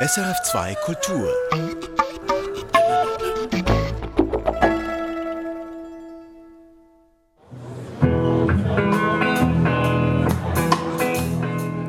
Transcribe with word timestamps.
SRF2 0.00 0.76
Kultur. 0.84 1.28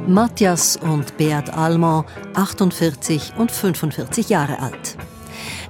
Matthias 0.07 0.75
und 0.77 1.17
Beat 1.17 1.53
Almond, 1.53 2.07
48 2.33 3.33
und 3.37 3.51
45 3.51 4.29
Jahre 4.29 4.57
alt. 4.57 4.97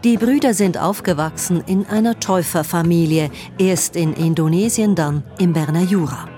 Die 0.06 0.16
Brüder 0.16 0.54
sind 0.54 0.78
aufgewachsen 0.78 1.62
in 1.68 1.86
einer 1.88 2.22
Täuferfamilie, 2.22 3.32
erst 3.58 3.98
in 3.98 4.14
Indonesien, 4.14 4.96
dann 4.96 5.24
im 5.40 5.52
Berner 5.52 5.82
Jura. 5.82 6.29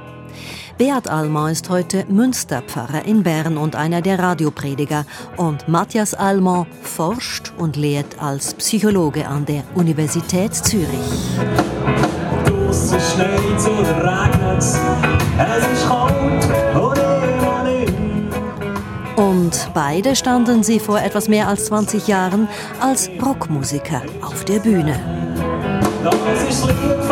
Beat 0.82 1.07
Almond 1.11 1.52
ist 1.52 1.70
heute 1.70 2.05
Münsterpfarrer 2.09 3.05
in 3.05 3.21
Bern 3.21 3.55
und 3.55 3.75
einer 3.75 4.02
der 4.02 4.18
Radioprediger. 4.18 5.05
Und 5.38 5.68
Matthias 5.68 6.16
Almond 6.16 6.66
forscht 6.81 7.54
und 7.59 7.76
lehrt 7.76 8.20
als 8.20 8.55
Psychologe 8.55 9.27
an 9.27 9.45
der 9.45 9.62
Universität 9.76 10.55
Zürich. 10.55 10.88
Draussen 12.48 12.98
es 12.98 13.13
ist 15.67 15.88
kalt 15.88 16.48
und 19.18 19.70
beide 19.76 20.16
standen 20.16 20.63
sie 20.63 20.79
vor 20.79 20.99
etwas 20.99 21.27
mehr 21.27 21.48
als 21.48 21.66
20 21.66 22.07
Jahren 22.07 22.48
als 22.79 23.07
Rockmusiker 23.23 24.02
auf 24.23 24.45
der 24.45 24.57
Bühne. 24.57 24.99
Das 26.04 26.16
ist 26.49 26.66
das 26.66 27.10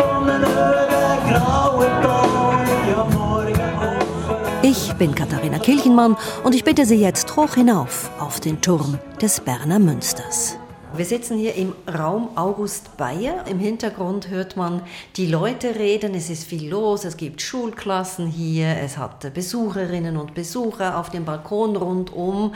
bin 5.00 5.14
Katharina 5.14 5.58
Kilchenmann 5.58 6.14
und 6.44 6.54
ich 6.54 6.62
bitte 6.62 6.84
Sie 6.84 6.96
jetzt 6.96 7.34
hoch 7.34 7.54
hinauf 7.54 8.10
auf 8.20 8.38
den 8.38 8.60
Turm 8.60 8.98
des 9.22 9.40
Berner 9.40 9.78
Münsters. 9.78 10.58
Wir 10.94 11.06
sitzen 11.06 11.38
hier 11.38 11.54
im 11.54 11.72
Raum 11.88 12.28
August 12.34 12.98
Bayer. 12.98 13.46
Im 13.48 13.58
Hintergrund 13.58 14.28
hört 14.28 14.58
man 14.58 14.82
die 15.16 15.26
Leute 15.26 15.74
reden. 15.74 16.14
Es 16.14 16.28
ist 16.28 16.44
viel 16.44 16.68
los. 16.68 17.06
Es 17.06 17.16
gibt 17.16 17.40
Schulklassen 17.40 18.26
hier. 18.26 18.76
Es 18.76 18.98
hat 18.98 19.32
Besucherinnen 19.32 20.18
und 20.18 20.34
Besucher 20.34 20.98
auf 20.98 21.08
dem 21.08 21.24
Balkon 21.24 21.76
rundum. 21.76 22.52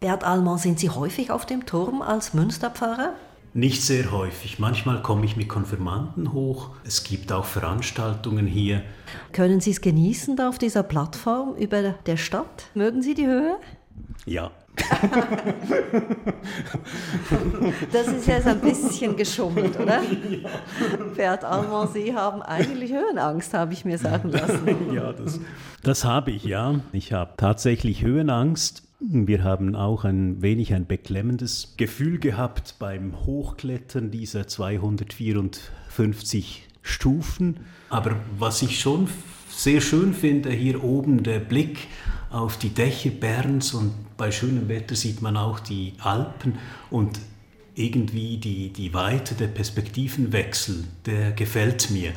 Bert 0.00 0.24
Allmann, 0.24 0.56
sind 0.56 0.80
Sie 0.80 0.88
häufig 0.88 1.30
auf 1.30 1.44
dem 1.44 1.66
Turm 1.66 2.00
als 2.00 2.32
Münsterpfarrer? 2.32 3.12
Nicht 3.56 3.82
sehr 3.82 4.10
häufig. 4.10 4.58
Manchmal 4.58 5.00
komme 5.00 5.24
ich 5.24 5.36
mit 5.36 5.48
Konfirmanden 5.48 6.32
hoch. 6.32 6.70
Es 6.84 7.04
gibt 7.04 7.30
auch 7.30 7.44
Veranstaltungen 7.44 8.48
hier. 8.48 8.82
Können 9.32 9.60
Sie 9.60 9.70
es 9.70 9.80
genießen 9.80 10.34
da 10.34 10.48
auf 10.48 10.58
dieser 10.58 10.82
Plattform 10.82 11.54
über 11.54 11.94
der 12.04 12.16
Stadt? 12.16 12.64
Mögen 12.74 13.00
Sie 13.00 13.14
die 13.14 13.26
Höhe? 13.26 13.54
Ja. 14.26 14.50
das 17.92 18.08
ist 18.08 18.26
jetzt 18.26 18.48
ein 18.48 18.60
bisschen 18.60 19.16
geschummelt, 19.16 19.78
oder? 19.78 20.02
Ja. 20.02 20.48
Bert 21.14 21.44
Almond, 21.44 21.92
Sie 21.92 22.12
haben 22.12 22.42
eigentlich 22.42 22.92
Höhenangst, 22.92 23.54
habe 23.54 23.72
ich 23.72 23.84
mir 23.84 23.98
sagen 23.98 24.30
lassen. 24.30 24.92
Ja, 24.92 25.12
das, 25.12 25.38
das 25.84 26.04
habe 26.04 26.32
ich, 26.32 26.42
ja. 26.42 26.80
Ich 26.90 27.12
habe 27.12 27.34
tatsächlich 27.36 28.02
Höhenangst. 28.02 28.83
Wir 29.06 29.44
haben 29.44 29.76
auch 29.76 30.04
ein 30.04 30.40
wenig 30.40 30.72
ein 30.72 30.86
beklemmendes 30.86 31.74
Gefühl 31.76 32.18
gehabt 32.18 32.76
beim 32.78 33.26
Hochklettern 33.26 34.10
dieser 34.10 34.48
254 34.48 36.66
Stufen. 36.80 37.60
Aber 37.90 38.16
was 38.38 38.62
ich 38.62 38.80
schon 38.80 39.08
sehr 39.50 39.82
schön 39.82 40.14
finde, 40.14 40.50
hier 40.50 40.82
oben 40.82 41.22
der 41.22 41.40
Blick 41.40 41.80
auf 42.30 42.56
die 42.56 42.70
Dächer 42.70 43.10
Berns 43.10 43.74
und 43.74 43.92
bei 44.16 44.30
schönem 44.30 44.68
Wetter 44.68 44.94
sieht 44.94 45.20
man 45.20 45.36
auch 45.36 45.60
die 45.60 45.92
Alpen 45.98 46.54
und 46.90 47.20
irgendwie 47.74 48.36
die, 48.36 48.72
die 48.72 48.94
Weite 48.94 49.34
der 49.34 49.48
Perspektivenwechsel, 49.48 50.84
der 51.06 51.32
gefällt 51.32 51.90
mir. 51.90 52.12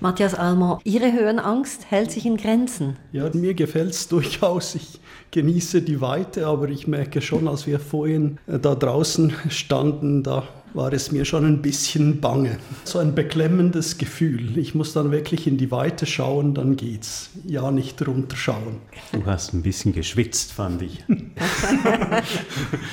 Matthias 0.00 0.34
Almer, 0.34 0.80
Ihre 0.84 1.12
Höhenangst 1.12 1.90
hält 1.90 2.10
sich 2.10 2.26
in 2.26 2.36
Grenzen. 2.36 2.96
Ja, 3.12 3.28
mir 3.32 3.54
gefällt 3.54 3.90
es 3.90 4.08
durchaus. 4.08 4.74
Ich 4.74 5.00
genieße 5.30 5.82
die 5.82 6.00
Weite, 6.00 6.46
aber 6.46 6.68
ich 6.68 6.86
merke 6.86 7.20
schon, 7.20 7.48
als 7.48 7.66
wir 7.66 7.78
vorhin 7.78 8.38
äh, 8.46 8.58
da 8.58 8.74
draußen 8.74 9.32
standen, 9.48 10.22
da 10.22 10.44
war 10.74 10.92
es 10.92 11.12
mir 11.12 11.24
schon 11.24 11.44
ein 11.44 11.62
bisschen 11.62 12.20
bange. 12.20 12.58
So 12.84 12.98
ein 12.98 13.14
beklemmendes 13.14 13.98
Gefühl. 13.98 14.56
Ich 14.58 14.74
muss 14.74 14.92
dann 14.92 15.10
wirklich 15.10 15.46
in 15.46 15.58
die 15.58 15.70
Weite 15.70 16.06
schauen, 16.06 16.54
dann 16.54 16.76
geht's. 16.76 17.30
Ja, 17.46 17.70
nicht 17.70 18.06
runterschauen. 18.06 18.76
Du 19.12 19.24
hast 19.26 19.52
ein 19.52 19.62
bisschen 19.62 19.92
geschwitzt, 19.92 20.52
fand 20.52 20.82
ich. 20.82 21.04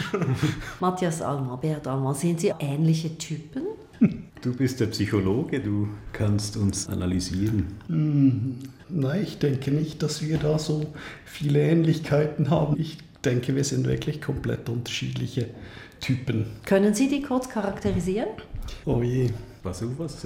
Matthias 0.79 1.21
Almer, 1.21 1.57
Bert 1.57 1.87
Almer, 1.87 2.13
sind 2.13 2.39
Sie 2.39 2.53
ähnliche 2.59 3.17
Typen? 3.17 3.63
Du 4.41 4.53
bist 4.53 4.79
der 4.79 4.85
Psychologe, 4.87 5.59
du 5.59 5.89
kannst 6.13 6.55
uns 6.55 6.87
analysieren. 6.87 7.67
Hm, 7.87 8.55
nein, 8.87 9.23
ich 9.23 9.37
denke 9.37 9.71
nicht, 9.71 10.01
dass 10.01 10.21
wir 10.21 10.37
da 10.37 10.57
so 10.57 10.93
viele 11.25 11.61
Ähnlichkeiten 11.61 12.49
haben. 12.49 12.79
Ich 12.79 12.99
denke, 13.23 13.55
wir 13.55 13.63
sind 13.63 13.87
wirklich 13.87 14.21
komplett 14.21 14.69
unterschiedliche 14.69 15.47
Typen. 15.99 16.45
Können 16.65 16.93
Sie 16.93 17.09
die 17.09 17.21
kurz 17.21 17.49
charakterisieren? 17.49 18.29
Oh 18.85 19.01
je. 19.01 19.29
Was 19.61 19.83
auf 19.83 19.89
was 19.97 20.25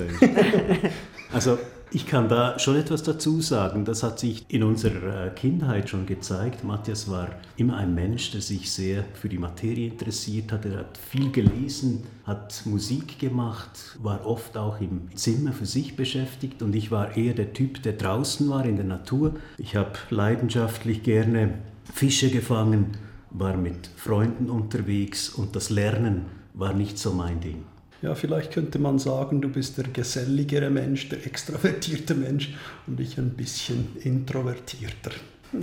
Also 1.34 1.58
ich 1.92 2.06
kann 2.06 2.28
da 2.28 2.58
schon 2.60 2.76
etwas 2.76 3.04
dazu 3.04 3.42
sagen. 3.42 3.86
Das 3.86 4.04
hat 4.04 4.20
sich 4.20 4.46
in 4.48 4.64
unserer 4.64 5.28
äh, 5.28 5.30
Kindheit 5.32 5.90
schon 5.90 6.06
gezeigt. 6.06 6.64
Matthias 6.64 7.10
war 7.10 7.30
immer 7.58 7.78
ein 7.78 7.94
Mensch, 7.96 8.32
der 8.32 8.42
sich 8.42 8.72
sehr 8.72 9.04
für 9.14 9.30
die 9.30 9.38
Materie 9.38 9.90
interessiert 9.90 10.52
hat. 10.52 10.66
Er 10.66 10.80
hat 10.80 10.98
viel 10.98 11.32
gelesen, 11.32 12.04
hat 12.26 12.64
Musik 12.66 13.20
gemacht, 13.20 13.98
war 14.02 14.26
oft 14.26 14.58
auch 14.58 14.82
im 14.82 15.16
Zimmer 15.16 15.54
für 15.54 15.66
sich 15.66 15.96
beschäftigt. 15.96 16.62
Und 16.62 16.76
ich 16.76 16.92
war 16.92 17.18
eher 17.18 17.34
der 17.34 17.54
Typ, 17.54 17.82
der 17.84 17.94
draußen 17.94 18.50
war 18.50 18.66
in 18.66 18.76
der 18.76 18.86
Natur. 18.86 19.36
Ich 19.58 19.76
habe 19.76 19.94
leidenschaftlich 20.10 21.04
gerne 21.04 21.56
Fische 21.92 22.30
gefangen 22.30 22.98
war 23.30 23.58
mit 23.58 23.90
Freunden 23.96 24.50
unterwegs 24.50 25.30
und 25.30 25.56
das 25.56 25.70
Lernen 25.70 26.26
war 26.54 26.74
nicht 26.74 27.00
so 27.00 27.14
mein 27.14 27.40
Ding. 27.42 27.66
Ja, 28.02 28.16
vielleicht 28.16 28.52
könnte 28.52 28.80
man 28.80 29.00
sagen, 29.00 29.42
du 29.42 29.50
bist 29.50 29.78
der 29.78 29.86
geselligere 29.86 30.70
Mensch, 30.70 31.10
der 31.10 31.26
extravertierte 31.26 32.16
Mensch 32.16 32.54
und 32.86 33.00
ich 33.00 33.18
ein 33.18 33.32
bisschen 33.32 33.96
introvertierter. 34.04 35.12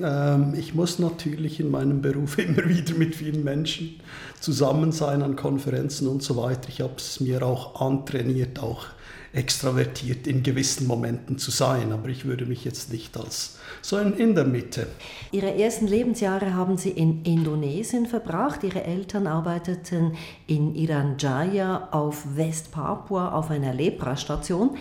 Ähm, 0.03 0.55
ich 0.57 0.75
muss 0.75 0.99
natürlich 0.99 1.61
in 1.61 1.71
meinem 1.71 2.03
Beruf 2.03 2.39
immer 2.39 2.69
wieder 2.69 2.95
mit 2.95 3.15
vielen 3.15 3.45
Menschen 3.45 4.01
zusammen 4.41 4.93
sein, 4.93 5.23
an 5.23 5.37
Konferenzen 5.37 6.09
und 6.09 6.23
so 6.23 6.37
weiter. 6.37 6.69
Ich 6.69 6.81
habe 6.81 6.95
es 6.97 7.21
mir 7.21 7.43
auch 7.43 7.81
antrainiert, 7.81 8.63
auch 8.63 8.87
extravertiert 9.33 10.27
in 10.27 10.43
gewissen 10.43 10.89
Momenten 10.89 11.39
zu 11.39 11.53
sein, 11.53 11.93
aber 11.93 12.09
ich 12.09 12.25
würde 12.25 12.47
mich 12.47 12.65
jetzt 12.65 12.93
nicht 12.93 13.17
als 13.17 13.59
so 13.81 13.97
in 13.99 14.35
der 14.35 14.45
Mitte. 14.45 14.89
Ihre 15.31 15.55
ersten 15.55 15.87
Lebensjahre 15.87 16.55
haben 16.55 16.77
Sie 16.77 16.91
in 16.91 17.23
Indonesien 17.23 18.07
verbracht. 18.07 18.65
Ihre 18.65 18.83
Eltern 18.83 19.29
arbeiteten 19.29 20.17
in 20.49 20.75
Iranjaya 20.75 21.89
auf 21.93 22.37
Westpapua 22.37 23.33
auf 23.33 23.51
einer 23.51 23.73
Lepra-Station. 23.73 24.77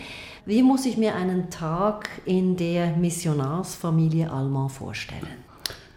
Wie 0.50 0.64
muss 0.64 0.88
ich 0.88 0.98
mir 0.98 1.14
einen 1.14 1.52
Tag 1.52 2.10
in 2.26 2.58
der 2.58 2.98
Missionarsfamilie 2.98 4.32
Alman 4.32 4.68
vorstellen? 4.68 5.28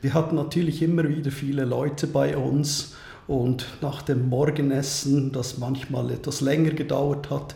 Wir 0.02 0.12
hatten 0.12 0.36
natürlich 0.36 0.82
immer 0.82 1.08
wieder 1.08 1.30
viele 1.30 1.64
Leute 1.64 2.06
bei 2.06 2.36
uns 2.36 2.92
und 3.26 3.66
nach 3.80 4.02
dem 4.02 4.28
Morgenessen, 4.28 5.32
das 5.32 5.56
manchmal 5.56 6.10
etwas 6.10 6.42
länger 6.42 6.72
gedauert 6.72 7.30
hat, 7.30 7.54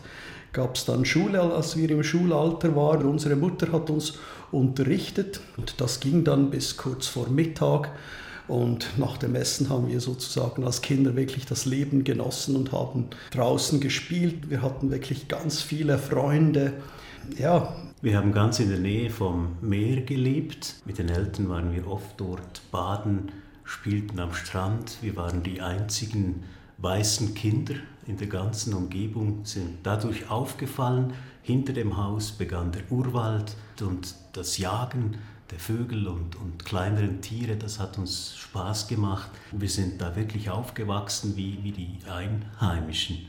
gab 0.53 0.75
es 0.75 0.85
dann 0.85 1.05
Schule, 1.05 1.39
als 1.39 1.77
wir 1.77 1.87
im 1.91 2.01
Schulalter 2.01 2.75
waren. 2.75 3.05
Unsere 3.05 3.35
Mutter 3.35 3.71
hat 3.71 3.91
uns 3.91 4.13
unterrichtet 4.51 5.39
und 5.55 5.79
das 5.79 5.99
ging 5.99 6.23
dann 6.23 6.49
bis 6.49 6.77
kurz 6.77 7.05
vor 7.05 7.29
Mittag. 7.29 7.91
Und 8.47 8.97
nach 8.97 9.17
dem 9.17 9.35
Essen 9.35 9.69
haben 9.69 9.87
wir 9.87 9.99
sozusagen 9.99 10.63
als 10.63 10.81
Kinder 10.81 11.15
wirklich 11.15 11.45
das 11.45 11.65
Leben 11.65 12.03
genossen 12.03 12.55
und 12.55 12.71
haben 12.71 13.07
draußen 13.31 13.79
gespielt. 13.79 14.49
Wir 14.49 14.61
hatten 14.61 14.89
wirklich 14.89 15.27
ganz 15.27 15.61
viele 15.61 15.97
Freunde. 15.97 16.73
Ja. 17.37 17.75
Wir 18.01 18.17
haben 18.17 18.31
ganz 18.31 18.59
in 18.59 18.69
der 18.69 18.79
Nähe 18.79 19.09
vom 19.09 19.57
Meer 19.61 20.01
gelebt. 20.01 20.75
Mit 20.85 20.97
den 20.97 21.09
Eltern 21.09 21.49
waren 21.49 21.73
wir 21.73 21.87
oft 21.87 22.19
dort 22.19 22.61
baden, 22.71 23.31
spielten 23.63 24.19
am 24.19 24.33
Strand. 24.33 24.97
Wir 25.01 25.15
waren 25.15 25.43
die 25.43 25.61
einzigen 25.61 26.43
weißen 26.77 27.33
Kinder 27.33 27.75
in 28.07 28.15
der 28.15 28.27
ganzen 28.27 28.73
Umgebung 28.73 29.43
sind 29.43 29.79
dadurch 29.83 30.29
aufgefallen. 30.31 31.13
Hinter 31.43 31.73
dem 31.73 31.97
Haus 31.97 32.31
begann 32.31 32.71
der 32.71 32.89
Urwald 32.89 33.55
und 33.81 34.15
das 34.33 34.57
Jagen 34.57 35.17
der 35.51 35.59
Vögel 35.59 36.07
und, 36.07 36.35
und 36.35 36.65
kleineren 36.65 37.21
Tiere, 37.21 37.55
das 37.55 37.79
hat 37.79 37.97
uns 37.97 38.35
Spaß 38.37 38.87
gemacht. 38.87 39.29
Wir 39.51 39.69
sind 39.69 40.01
da 40.01 40.15
wirklich 40.15 40.49
aufgewachsen 40.49 41.35
wie, 41.35 41.59
wie 41.63 41.71
die 41.71 41.97
Einheimischen. 42.09 43.27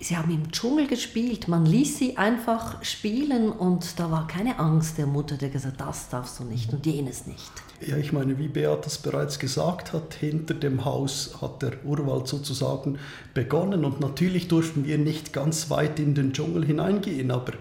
Sie 0.00 0.16
haben 0.16 0.30
im 0.30 0.50
Dschungel 0.50 0.86
gespielt, 0.86 1.48
man 1.48 1.64
ließ 1.64 1.98
sie 1.98 2.18
einfach 2.18 2.84
spielen 2.84 3.50
und 3.50 3.98
da 3.98 4.10
war 4.10 4.26
keine 4.26 4.58
Angst 4.58 4.98
der 4.98 5.06
Mutter, 5.06 5.36
der 5.36 5.48
gesagt 5.48 5.80
das 5.80 6.08
darfst 6.08 6.38
du 6.40 6.44
nicht 6.44 6.72
und 6.72 6.84
jenes 6.84 7.26
nicht. 7.26 7.50
Ja, 7.80 7.96
ich 7.96 8.12
meine, 8.12 8.38
wie 8.38 8.48
Beat 8.48 8.84
das 8.84 8.98
bereits 8.98 9.38
gesagt 9.38 9.92
hat, 9.92 10.14
hinter 10.14 10.54
dem 10.54 10.84
Haus 10.84 11.38
hat 11.40 11.62
der 11.62 11.84
Urwald 11.84 12.28
sozusagen 12.28 12.98
begonnen 13.34 13.84
und 13.84 14.00
natürlich 14.00 14.48
durften 14.48 14.84
wir 14.84 14.98
nicht 14.98 15.32
ganz 15.32 15.70
weit 15.70 15.98
in 15.98 16.14
den 16.14 16.32
Dschungel 16.32 16.64
hineingehen, 16.64 17.30
aber 17.30 17.52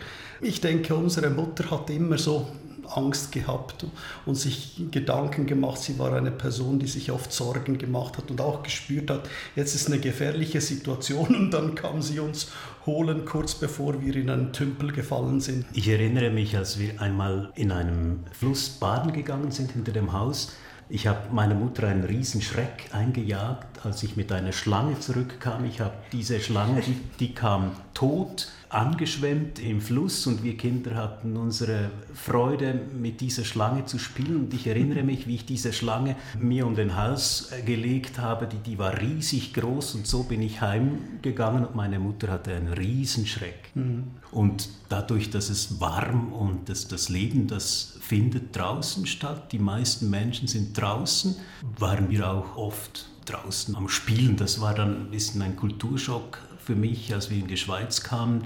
ich 0.41 0.61
denke, 0.61 0.95
unsere 0.95 1.29
Mutter 1.29 1.71
hat 1.71 1.89
immer 1.89 2.17
so 2.17 2.47
Angst 2.95 3.31
gehabt 3.31 3.85
und 4.25 4.35
sich 4.35 4.81
Gedanken 4.91 5.45
gemacht. 5.45 5.81
Sie 5.81 5.97
war 5.99 6.13
eine 6.13 6.31
Person, 6.31 6.79
die 6.79 6.87
sich 6.87 7.11
oft 7.11 7.31
Sorgen 7.31 7.77
gemacht 7.77 8.17
hat 8.17 8.29
und 8.31 8.41
auch 8.41 8.63
gespürt 8.63 9.09
hat, 9.09 9.29
jetzt 9.55 9.75
ist 9.75 9.87
eine 9.87 9.99
gefährliche 9.99 10.61
Situation 10.61 11.35
und 11.35 11.51
dann 11.51 11.75
kam 11.75 12.01
sie 12.01 12.19
uns 12.19 12.51
holen, 12.85 13.25
kurz 13.25 13.55
bevor 13.55 14.01
wir 14.01 14.15
in 14.15 14.29
einen 14.29 14.53
Tümpel 14.53 14.91
gefallen 14.91 15.39
sind. 15.39 15.65
Ich 15.73 15.87
erinnere 15.87 16.31
mich, 16.31 16.57
als 16.57 16.79
wir 16.79 17.01
einmal 17.01 17.51
in 17.55 17.71
einem 17.71 18.21
Fluss 18.31 18.69
baden 18.69 19.13
gegangen 19.13 19.51
sind 19.51 19.71
hinter 19.71 19.91
dem 19.91 20.13
Haus. 20.13 20.53
Ich 20.89 21.07
habe 21.07 21.33
meiner 21.33 21.55
Mutter 21.55 21.87
einen 21.87 22.03
riesen 22.03 22.41
Schreck 22.41 22.89
eingejagt, 22.91 23.85
als 23.85 24.03
ich 24.03 24.17
mit 24.17 24.29
einer 24.31 24.51
Schlange 24.51 24.99
zurückkam. 24.99 25.63
Ich 25.63 25.79
habe 25.79 25.93
diese 26.11 26.41
Schlange, 26.41 26.81
die, 26.81 26.97
die 27.19 27.33
kam 27.33 27.71
tot 27.93 28.49
angeschwemmt 28.71 29.59
im 29.59 29.81
Fluss 29.81 30.25
und 30.27 30.43
wir 30.43 30.55
Kinder 30.55 30.95
hatten 30.95 31.35
unsere 31.35 31.91
Freude 32.13 32.79
mit 32.97 33.19
dieser 33.19 33.43
Schlange 33.43 33.85
zu 33.85 33.99
spielen 33.99 34.37
und 34.37 34.53
ich 34.53 34.65
erinnere 34.65 35.03
mich, 35.03 35.27
wie 35.27 35.35
ich 35.35 35.45
diese 35.45 35.73
Schlange 35.73 36.15
mir 36.39 36.65
um 36.65 36.75
den 36.75 36.95
Hals 36.95 37.51
gelegt 37.65 38.17
habe, 38.17 38.47
die, 38.47 38.57
die 38.57 38.77
war 38.77 38.99
riesig 38.99 39.53
groß 39.53 39.95
und 39.95 40.07
so 40.07 40.23
bin 40.23 40.41
ich 40.41 40.61
heimgegangen 40.61 41.65
und 41.65 41.75
meine 41.75 41.99
Mutter 41.99 42.29
hatte 42.29 42.55
einen 42.55 42.71
Riesenschreck. 42.71 43.71
Mhm. 43.75 44.03
Und 44.31 44.69
dadurch, 44.87 45.29
dass 45.29 45.49
es 45.49 45.81
warm 45.81 46.31
und 46.31 46.69
dass 46.69 46.87
das 46.87 47.09
Leben, 47.09 47.47
das 47.47 47.97
findet 47.99 48.55
draußen 48.55 49.05
statt, 49.05 49.51
die 49.51 49.59
meisten 49.59 50.09
Menschen 50.09 50.47
sind 50.47 50.79
draußen, 50.79 51.35
waren 51.77 52.09
wir 52.09 52.31
auch 52.31 52.55
oft 52.55 53.09
draußen 53.25 53.75
am 53.75 53.89
Spielen. 53.89 54.37
Das 54.37 54.61
war 54.61 54.73
dann 54.73 55.07
ein 55.07 55.11
bisschen 55.11 55.41
ein 55.41 55.55
Kulturschock 55.55 56.39
für 56.71 56.77
mich, 56.77 57.13
als 57.13 57.29
wir 57.29 57.37
in 57.37 57.47
die 57.47 57.57
Schweiz 57.57 58.01
kamen, 58.01 58.45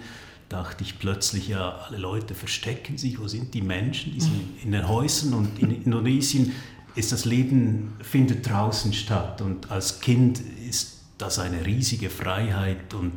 dachte 0.49 0.83
ich 0.83 0.97
plötzlich, 0.97 1.47
ja, 1.47 1.85
alle 1.87 1.97
Leute 1.99 2.33
verstecken 2.33 2.97
sich, 2.97 3.19
wo 3.19 3.27
sind 3.27 3.53
die 3.53 3.61
Menschen? 3.61 4.13
Die 4.13 4.19
sind 4.19 4.63
in 4.63 4.71
den 4.71 4.87
Häusern 4.87 5.35
und 5.35 5.59
in 5.59 5.69
Indonesien 5.69 6.53
ist 6.95 7.11
das 7.11 7.25
Leben, 7.25 7.93
findet 8.01 8.49
draußen 8.49 8.93
statt 8.93 9.43
und 9.43 9.69
als 9.69 9.99
Kind 9.99 10.41
ist 10.67 11.01
das 11.19 11.37
eine 11.37 11.67
riesige 11.67 12.09
Freiheit 12.09 12.95
und 12.95 13.11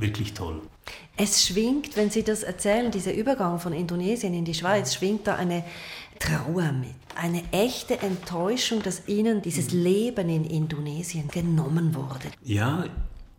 wirklich 0.00 0.34
toll. 0.34 0.60
Es 1.16 1.46
schwingt, 1.46 1.96
wenn 1.96 2.10
Sie 2.10 2.24
das 2.24 2.42
erzählen, 2.42 2.90
dieser 2.90 3.14
Übergang 3.14 3.60
von 3.60 3.72
Indonesien 3.72 4.34
in 4.34 4.44
die 4.44 4.54
Schweiz, 4.54 4.94
schwingt 4.94 5.28
da 5.28 5.36
eine 5.36 5.62
Trauer 6.18 6.72
mit, 6.72 6.96
eine 7.14 7.44
echte 7.52 8.00
Enttäuschung, 8.00 8.82
dass 8.82 9.06
Ihnen 9.06 9.42
dieses 9.42 9.70
Leben 9.70 10.28
in 10.28 10.44
Indonesien 10.44 11.28
genommen 11.28 11.94
wurde. 11.94 12.26
Ja, 12.42 12.86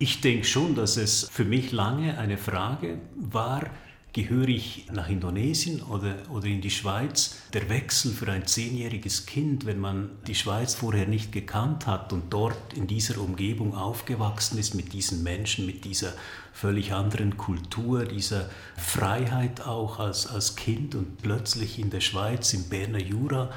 ich 0.02 0.20
denke 0.20 0.46
schon, 0.46 0.74
dass 0.74 0.98
es 0.98 1.30
für 1.32 1.46
mich 1.46 1.72
lange 1.72 2.18
eine 2.18 2.40
Frage 2.40 2.98
war, 3.16 3.70
gehöre 4.14 4.48
ich 4.48 4.88
nach 4.92 5.10
Indonesien 5.10 5.84
oder, 5.84 6.16
oder 6.32 6.48
in 6.48 6.60
die 6.60 6.72
Schweiz? 6.72 7.36
Der 7.54 7.70
Wechsel 7.70 8.12
für 8.12 8.30
ein 8.32 8.48
zehnjähriges 8.48 9.28
Kind, 9.28 9.68
wenn 9.68 9.80
man 9.80 10.10
die 10.26 10.34
Schweiz 10.34 10.74
vorher 10.74 11.06
nicht 11.06 11.32
gekannt 11.32 11.86
hat 11.86 12.12
und 12.14 12.34
dort 12.34 12.74
in 12.74 12.88
dieser 12.88 13.22
Umgebung 13.22 13.76
aufgewachsen 13.76 14.58
ist 14.58 14.74
mit 14.74 14.92
diesen 14.92 15.22
Menschen, 15.22 15.68
mit 15.68 15.86
dieser 15.86 16.14
völlig 16.52 16.94
anderen 16.94 17.38
Kultur, 17.38 18.06
dieser 18.06 18.50
Freiheit 18.78 19.62
auch 19.62 20.00
als, 20.00 20.26
als 20.26 20.56
Kind 20.56 20.96
und 20.96 21.22
plötzlich 21.22 21.78
in 21.78 21.92
der 21.92 22.02
Schweiz, 22.02 22.56
im 22.56 22.70
Berner 22.70 23.00
Jura, 23.00 23.52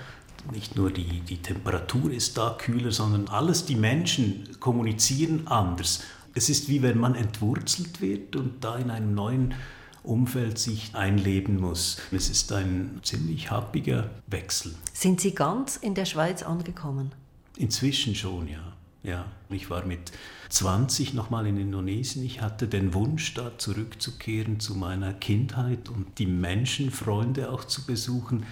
nicht 0.53 0.77
nur 0.77 0.91
die, 0.91 1.21
die 1.21 1.39
Temperatur 1.39 2.11
ist 2.13 2.37
da 2.37 2.51
kühler, 2.51 2.93
sondern 2.93 3.29
alles, 3.29 3.65
die 3.65 3.77
Menschen 3.77 4.61
kommunizieren 4.61 5.47
anders 5.47 6.03
es 6.35 6.49
ist 6.49 6.69
wie 6.69 6.83
wenn 6.83 6.99
man 6.99 7.15
entwurzelt 7.15 8.01
wird 8.01 8.37
und 8.37 8.65
da 8.65 8.77
in 8.77 8.91
einem 8.91 9.15
neuen 9.15 9.55
Umfeld 10.03 10.59
sich 10.59 10.95
einleben 10.95 11.59
muss. 11.59 11.97
Es 12.13 12.29
ist 12.29 12.53
ein 12.53 13.01
ziemlich 13.03 13.51
happiger 13.51 14.11
Wechsel. 14.27 14.75
Sind 14.93 15.21
Sie 15.21 15.35
ganz 15.35 15.77
in 15.77 15.95
der 15.95 16.05
Schweiz 16.05 16.43
angekommen? 16.43 17.13
Inzwischen 17.57 18.15
schon, 18.15 18.49
ja. 18.49 18.75
Ja, 19.03 19.27
ich 19.51 19.69
war 19.69 19.85
mit 19.85 20.13
20 20.49 21.13
nochmal 21.13 21.47
in 21.47 21.59
Indonesien. 21.59 22.25
Ich 22.25 22.41
hatte 22.41 22.69
den 22.69 22.95
Wunsch, 22.95 23.35
da 23.35 23.59
zurückzukehren 23.59 24.61
zu 24.61 24.75
meiner 24.75 25.13
Kindheit 25.13 25.91
und 25.91 26.19
die 26.19 26.27
Menschen, 26.27 26.91
Freunde 26.91 27.51
auch 27.51 27.65
zu 27.65 27.85
besuchen. 27.85 28.47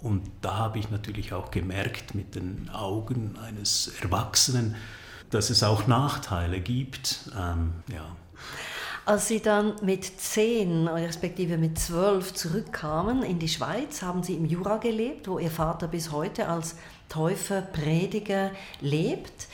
Und 0.00 0.22
da 0.42 0.56
habe 0.56 0.78
ich 0.78 0.90
natürlich 0.90 1.32
auch 1.32 1.50
gemerkt 1.50 2.14
mit 2.14 2.36
den 2.36 2.68
Augen 2.68 3.36
eines 3.38 3.92
Erwachsenen, 4.00 4.76
dass 5.30 5.50
es 5.50 5.62
auch 5.62 5.86
Nachteile 5.86 6.60
gibt. 6.60 7.30
Ähm, 7.36 7.72
ja. 7.92 8.04
Als 9.04 9.28
Sie 9.28 9.40
dann 9.40 9.74
mit 9.82 10.04
zehn, 10.04 10.88
respektive 10.88 11.58
mit 11.58 11.78
zwölf 11.78 12.34
zurückkamen 12.34 13.22
in 13.22 13.38
die 13.38 13.48
Schweiz, 13.48 14.02
haben 14.02 14.24
Sie 14.24 14.34
im 14.34 14.44
Jura 14.44 14.78
gelebt, 14.78 15.28
wo 15.28 15.38
Ihr 15.38 15.50
Vater 15.50 15.86
bis 15.86 16.10
heute 16.10 16.48
als 16.48 16.76
Täufer, 17.08 17.62
Prediger 17.62 18.50
lebt. 18.80 19.46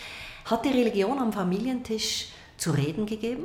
Hat 0.46 0.64
die 0.64 0.70
Religion 0.70 1.18
am 1.18 1.32
Familientisch 1.32 2.28
zu 2.56 2.70
reden 2.70 3.04
gegeben? 3.04 3.44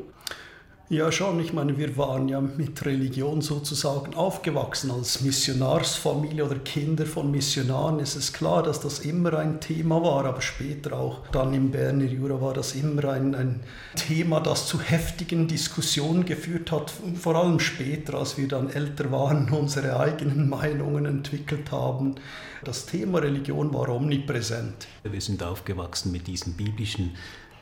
Ja, 0.89 1.11
schon. 1.11 1.41
Ich 1.41 1.51
meine, 1.51 1.77
wir 1.77 1.97
waren 1.97 2.29
ja 2.29 2.39
mit 2.39 2.85
Religion 2.85 3.41
sozusagen 3.41 4.13
aufgewachsen. 4.13 4.89
Als 4.89 5.19
Missionarsfamilie 5.19 6.45
oder 6.45 6.59
Kinder 6.59 7.05
von 7.05 7.29
Missionaren 7.29 7.99
ist 7.99 8.15
es 8.15 8.31
klar, 8.31 8.63
dass 8.63 8.79
das 8.79 8.99
immer 8.99 9.33
ein 9.37 9.59
Thema 9.59 10.01
war. 10.01 10.23
Aber 10.23 10.39
später 10.41 10.97
auch 10.97 11.27
dann 11.33 11.53
im 11.53 11.71
Berner 11.71 12.05
Jura 12.05 12.39
war 12.39 12.53
das 12.53 12.73
immer 12.73 13.03
ein, 13.09 13.35
ein 13.35 13.59
Thema, 13.97 14.39
das 14.39 14.65
zu 14.65 14.79
heftigen 14.79 15.49
Diskussionen 15.49 16.23
geführt 16.23 16.71
hat. 16.71 16.93
Vor 17.19 17.35
allem 17.35 17.59
später, 17.59 18.13
als 18.13 18.37
wir 18.37 18.47
dann 18.47 18.69
älter 18.69 19.11
waren, 19.11 19.49
unsere 19.51 19.99
eigenen 19.99 20.47
Meinungen 20.47 21.05
entwickelt 21.05 21.69
haben. 21.69 22.15
Das 22.63 22.85
Thema 22.85 23.19
Religion 23.19 23.73
war 23.73 23.89
omnipräsent. 23.89 24.87
Wir 25.03 25.19
sind 25.19 25.43
aufgewachsen 25.43 26.13
mit 26.13 26.27
diesen 26.27 26.53
biblischen 26.53 27.11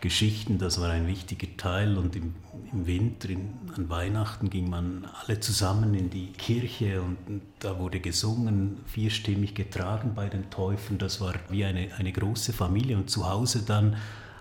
Geschichten, 0.01 0.57
das 0.57 0.79
war 0.79 0.89
ein 0.89 1.07
wichtiger 1.07 1.47
Teil. 1.57 1.97
Und 1.97 2.15
im, 2.15 2.35
im 2.71 2.87
Winter, 2.87 3.29
in, 3.29 3.53
an 3.75 3.89
Weihnachten, 3.89 4.49
ging 4.49 4.69
man 4.69 5.07
alle 5.23 5.39
zusammen 5.39 5.93
in 5.93 6.09
die 6.09 6.31
Kirche 6.33 7.01
und, 7.01 7.17
und, 7.27 7.41
da 7.59 7.79
wurde 7.79 7.99
gesungen, 7.99 8.77
vierstimmig 8.85 9.55
getragen 9.55 10.13
bei 10.15 10.29
den 10.29 10.49
Täufen. 10.49 10.97
Das 10.97 11.21
war 11.21 11.33
wie 11.49 11.65
eine, 11.65 11.89
eine 11.97 12.11
große 12.11 12.53
Familie. 12.53 12.97
Und 12.97 13.09
zu 13.09 13.27
Hause 13.29 13.63
dann 13.65 13.97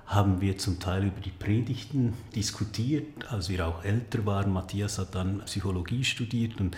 haben 0.06 0.40
wir 0.40 0.58
zum 0.58 0.78
Teil 0.80 1.04
über 1.04 1.20
die 1.20 1.30
Predigten 1.30 2.12
diskutiert, 2.34 3.30
als 3.30 3.48
wir 3.48 3.66
auch 3.66 3.84
älter 3.84 4.26
waren. 4.26 4.52
Matthias 4.52 4.98
hat 4.98 5.14
dann 5.14 5.40
Psychologie 5.46 6.04
studiert 6.04 6.60
und 6.60 6.76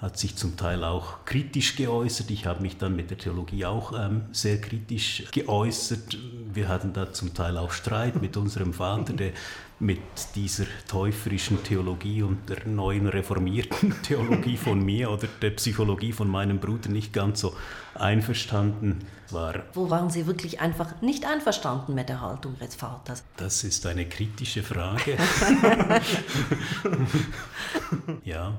hat 0.00 0.16
sich 0.16 0.36
zum 0.36 0.56
Teil 0.56 0.84
auch 0.84 1.24
kritisch 1.24 1.74
geäußert. 1.74 2.30
Ich 2.30 2.46
habe 2.46 2.62
mich 2.62 2.76
dann 2.76 2.94
mit 2.94 3.10
der 3.10 3.18
Theologie 3.18 3.64
auch 3.64 3.92
ähm, 3.98 4.22
sehr 4.30 4.60
kritisch 4.60 5.24
geäußert. 5.32 6.16
Wir 6.52 6.68
hatten 6.68 6.92
da 6.92 7.12
zum 7.12 7.34
Teil 7.34 7.58
auch 7.58 7.72
Streit 7.72 8.22
mit 8.22 8.36
unserem 8.36 8.72
Vater, 8.72 9.12
der 9.12 9.32
mit 9.80 10.00
dieser 10.34 10.66
täuferischen 10.88 11.62
Theologie 11.62 12.22
und 12.22 12.48
der 12.48 12.66
neuen 12.66 13.06
reformierten 13.06 13.94
Theologie 14.02 14.56
von 14.56 14.84
mir 14.84 15.10
oder 15.10 15.28
der 15.40 15.50
Psychologie 15.50 16.12
von 16.12 16.28
meinem 16.28 16.58
Bruder 16.58 16.90
nicht 16.90 17.12
ganz 17.12 17.40
so 17.40 17.54
einverstanden 18.00 19.04
war. 19.30 19.54
Wo 19.74 19.90
waren 19.90 20.10
Sie 20.10 20.26
wirklich 20.26 20.60
einfach 20.60 21.00
nicht 21.02 21.26
einverstanden 21.26 21.94
mit 21.94 22.08
der 22.08 22.20
Haltung 22.20 22.56
Ihres 22.60 22.74
Vaters? 22.74 23.24
Das 23.36 23.64
ist 23.64 23.84
eine 23.86 24.06
kritische 24.06 24.62
Frage. 24.62 25.16
ja, 28.24 28.56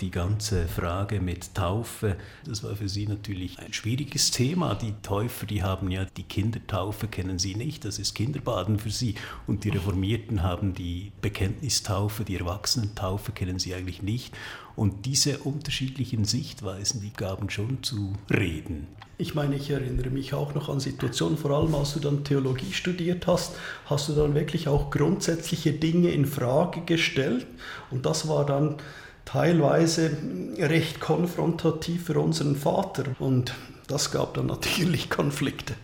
die 0.00 0.10
ganze 0.10 0.66
Frage 0.68 1.20
mit 1.20 1.54
Taufe, 1.54 2.16
das 2.44 2.62
war 2.62 2.76
für 2.76 2.88
Sie 2.88 3.06
natürlich 3.06 3.58
ein 3.58 3.72
schwieriges 3.72 4.30
Thema. 4.30 4.74
Die 4.74 4.94
Täufer, 5.02 5.46
die 5.46 5.62
haben 5.62 5.90
ja 5.90 6.04
die 6.04 6.24
Kindertaufe, 6.24 7.08
kennen 7.08 7.38
Sie 7.38 7.54
nicht, 7.54 7.84
das 7.84 7.98
ist 7.98 8.14
Kinderbaden 8.14 8.78
für 8.78 8.90
Sie. 8.90 9.14
Und 9.46 9.64
die 9.64 9.70
Reformierten 9.70 10.42
haben 10.42 10.74
die 10.74 11.12
Bekenntnistaufe, 11.20 12.24
die 12.24 12.36
Erwachsenentaufe, 12.36 13.32
kennen 13.32 13.58
Sie 13.58 13.74
eigentlich 13.74 14.02
nicht. 14.02 14.34
Und 14.76 15.06
diese 15.06 15.38
unterschiedlichen 15.38 16.26
Sichtweisen, 16.26 17.00
die 17.00 17.12
gaben 17.12 17.48
schon 17.48 17.82
zu 17.82 18.12
reden. 18.30 18.86
Ich 19.18 19.34
meine, 19.34 19.56
ich 19.56 19.70
erinnere 19.70 20.10
mich 20.10 20.34
auch 20.34 20.54
noch 20.54 20.68
an 20.68 20.80
Situationen, 20.80 21.38
vor 21.38 21.50
allem 21.52 21.74
als 21.74 21.94
du 21.94 22.00
dann 22.00 22.24
Theologie 22.24 22.72
studiert 22.74 23.26
hast, 23.26 23.54
hast 23.86 24.10
du 24.10 24.12
dann 24.12 24.34
wirklich 24.34 24.68
auch 24.68 24.90
grundsätzliche 24.90 25.72
Dinge 25.72 26.10
in 26.10 26.26
Frage 26.26 26.82
gestellt. 26.82 27.46
Und 27.90 28.04
das 28.04 28.28
war 28.28 28.44
dann 28.44 28.76
teilweise 29.24 30.14
recht 30.58 31.00
konfrontativ 31.00 32.04
für 32.04 32.20
unseren 32.20 32.56
Vater. 32.56 33.04
Und 33.18 33.54
das 33.86 34.10
gab 34.10 34.34
dann 34.34 34.46
natürlich 34.46 35.08
Konflikte. 35.10 35.74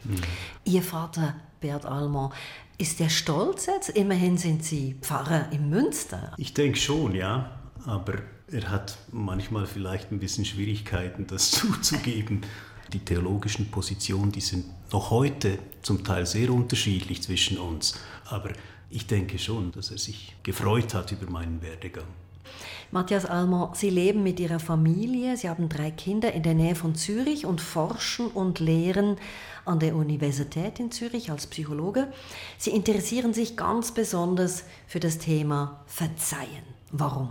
Ihr 0.65 0.83
Vater, 0.83 1.35
Bert 1.61 1.87
Almer, 1.87 2.33
Ist 2.77 3.01
der 3.01 3.09
stolz 3.09 3.67
jetzt? 3.67 3.89
Immerhin 3.91 4.37
sind 4.37 4.65
Sie 4.65 4.97
Pfarrer 5.01 5.51
im 5.53 5.71
Münster. 5.71 6.35
Ich 6.37 6.53
denke 6.53 6.79
schon, 6.79 7.15
ja. 7.15 7.62
Aber 7.87 8.15
er 8.51 8.71
hat 8.71 8.99
manchmal 9.11 9.67
vielleicht 9.67 10.13
ein 10.13 10.19
bisschen 10.19 10.45
Schwierigkeiten, 10.45 11.27
das 11.27 11.51
zuzugeben. 11.53 12.43
Die 12.93 12.99
theologischen 12.99 13.71
Positionen, 13.71 14.33
die 14.33 14.41
sind 14.41 14.67
noch 14.93 15.11
heute 15.11 15.59
zum 15.81 16.05
Teil 16.05 16.27
sehr 16.27 16.51
unterschiedlich 16.51 17.23
zwischen 17.23 17.59
uns. 17.59 17.95
Aber 18.27 18.51
ich 18.91 19.07
denke 19.07 19.39
schon, 19.39 19.73
dass 19.73 19.91
er 19.91 19.99
sich 19.99 20.37
gefreut 20.43 20.93
hat 20.93 21.13
über 21.13 21.31
meinen 21.31 21.63
Werdegang. 21.63 22.05
Matthias 22.91 23.25
Almer, 23.25 23.73
Sie 23.75 23.89
leben 23.89 24.23
mit 24.23 24.39
Ihrer 24.39 24.61
Familie, 24.61 25.39
Sie 25.39 25.49
haben 25.49 25.71
drei 25.71 25.91
Kinder 25.91 26.33
in 26.33 26.43
der 26.43 26.53
Nähe 26.53 26.75
von 26.75 26.95
Zürich 26.95 27.47
und 27.47 27.63
forschen 27.63 28.27
und 28.27 28.61
lehren 28.61 29.17
an 29.65 29.79
der 29.79 29.97
Universität 29.97 30.79
in 30.79 30.91
Zürich 30.91 31.31
als 31.31 31.47
Psychologe. 31.47 32.13
Sie 32.59 32.71
interessieren 32.71 33.33
sich 33.33 33.57
ganz 33.57 33.93
besonders 33.93 34.65
für 34.87 35.01
das 35.01 35.17
Thema 35.17 35.81
Verzeihen. 35.87 36.65
Warum? 36.91 37.31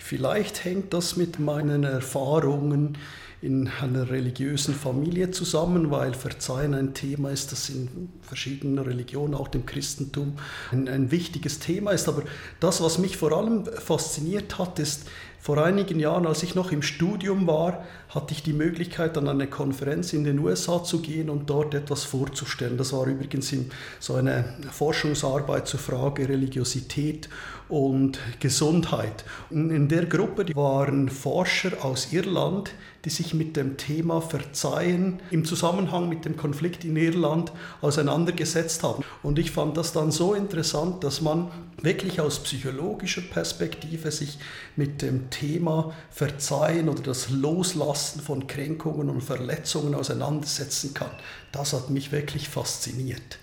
Vielleicht 0.00 0.64
hängt 0.64 0.94
das 0.94 1.16
mit 1.16 1.38
meinen 1.38 1.84
Erfahrungen 1.84 2.96
in 3.42 3.68
einer 3.80 4.10
religiösen 4.10 4.74
Familie 4.74 5.30
zusammen, 5.30 5.90
weil 5.90 6.14
Verzeihen 6.14 6.74
ein 6.74 6.94
Thema 6.94 7.30
ist, 7.30 7.52
das 7.52 7.68
in 7.68 8.10
verschiedenen 8.22 8.78
Religionen, 8.78 9.34
auch 9.34 9.48
dem 9.48 9.64
Christentum, 9.64 10.36
ein, 10.72 10.88
ein 10.88 11.10
wichtiges 11.10 11.58
Thema 11.58 11.92
ist. 11.92 12.08
Aber 12.08 12.24
das, 12.60 12.82
was 12.82 12.98
mich 12.98 13.16
vor 13.16 13.32
allem 13.32 13.64
fasziniert 13.66 14.58
hat, 14.58 14.78
ist, 14.78 15.06
vor 15.40 15.56
einigen 15.64 15.98
Jahren, 15.98 16.26
als 16.26 16.42
ich 16.42 16.54
noch 16.54 16.70
im 16.70 16.82
Studium 16.82 17.46
war, 17.46 17.84
hatte 18.10 18.34
ich 18.34 18.42
die 18.42 18.52
Möglichkeit, 18.52 19.16
an 19.16 19.26
eine 19.26 19.46
Konferenz 19.46 20.12
in 20.12 20.24
den 20.24 20.38
USA 20.38 20.84
zu 20.84 21.00
gehen 21.00 21.30
und 21.30 21.48
dort 21.48 21.72
etwas 21.74 22.04
vorzustellen. 22.04 22.76
Das 22.76 22.92
war 22.92 23.06
übrigens 23.06 23.54
so 24.00 24.14
eine 24.14 24.56
Forschungsarbeit 24.70 25.66
zur 25.66 25.80
Frage 25.80 26.28
Religiosität 26.28 27.30
und 27.70 28.18
Gesundheit. 28.40 29.24
In 29.50 29.88
der 29.88 30.06
Gruppe 30.06 30.44
waren 30.54 31.08
Forscher 31.08 31.84
aus 31.84 32.12
Irland, 32.12 32.72
die 33.04 33.10
sich 33.10 33.32
mit 33.32 33.56
dem 33.56 33.78
Thema 33.78 34.20
Verzeihen 34.20 35.20
im 35.30 35.46
Zusammenhang 35.46 36.08
mit 36.08 36.26
dem 36.26 36.36
Konflikt 36.36 36.84
in 36.84 36.96
Irland 36.96 37.52
auseinandergesetzt 37.80 38.82
haben. 38.82 39.04
Und 39.22 39.38
ich 39.38 39.52
fand 39.52 39.76
das 39.76 39.92
dann 39.92 40.10
so 40.10 40.34
interessant, 40.34 41.02
dass 41.02 41.22
man 41.22 41.48
wirklich 41.82 42.20
aus 42.20 42.42
psychologischer 42.42 43.22
Perspektive 43.22 44.10
sich 44.10 44.38
mit 44.76 45.02
dem 45.02 45.30
Thema 45.30 45.94
Verzeihen 46.10 46.88
oder 46.88 47.02
das 47.02 47.30
Loslassen 47.30 48.20
von 48.20 48.46
Kränkungen 48.46 49.08
und 49.10 49.22
Verletzungen 49.22 49.94
auseinandersetzen 49.94 50.94
kann. 50.94 51.10
Das 51.52 51.72
hat 51.72 51.90
mich 51.90 52.12
wirklich 52.12 52.48
fasziniert. 52.48 53.38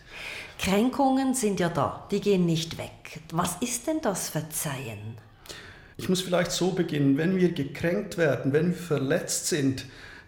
Kränkungen 0.60 1.34
sind 1.36 1.60
ja 1.60 1.70
da, 1.70 2.08
die 2.10 2.20
gehen 2.20 2.46
nicht 2.46 2.78
weg. 2.78 3.22
Was 3.32 3.58
ist 3.62 3.88
denn 3.88 4.02
das 4.02 4.30
Verzeihen? 4.30 5.18
Ich 5.98 6.10
muss 6.10 6.22
vielleicht 6.22 6.52
so 6.52 6.72
beginnen, 6.72 7.18
wenn 7.18 7.38
wir 7.38 7.52
gekränkt 7.52 8.18
werden, 8.18 8.54
wenn 8.54 8.70
wir 8.70 8.78
verletzt 8.78 9.48
sind, 9.48 9.86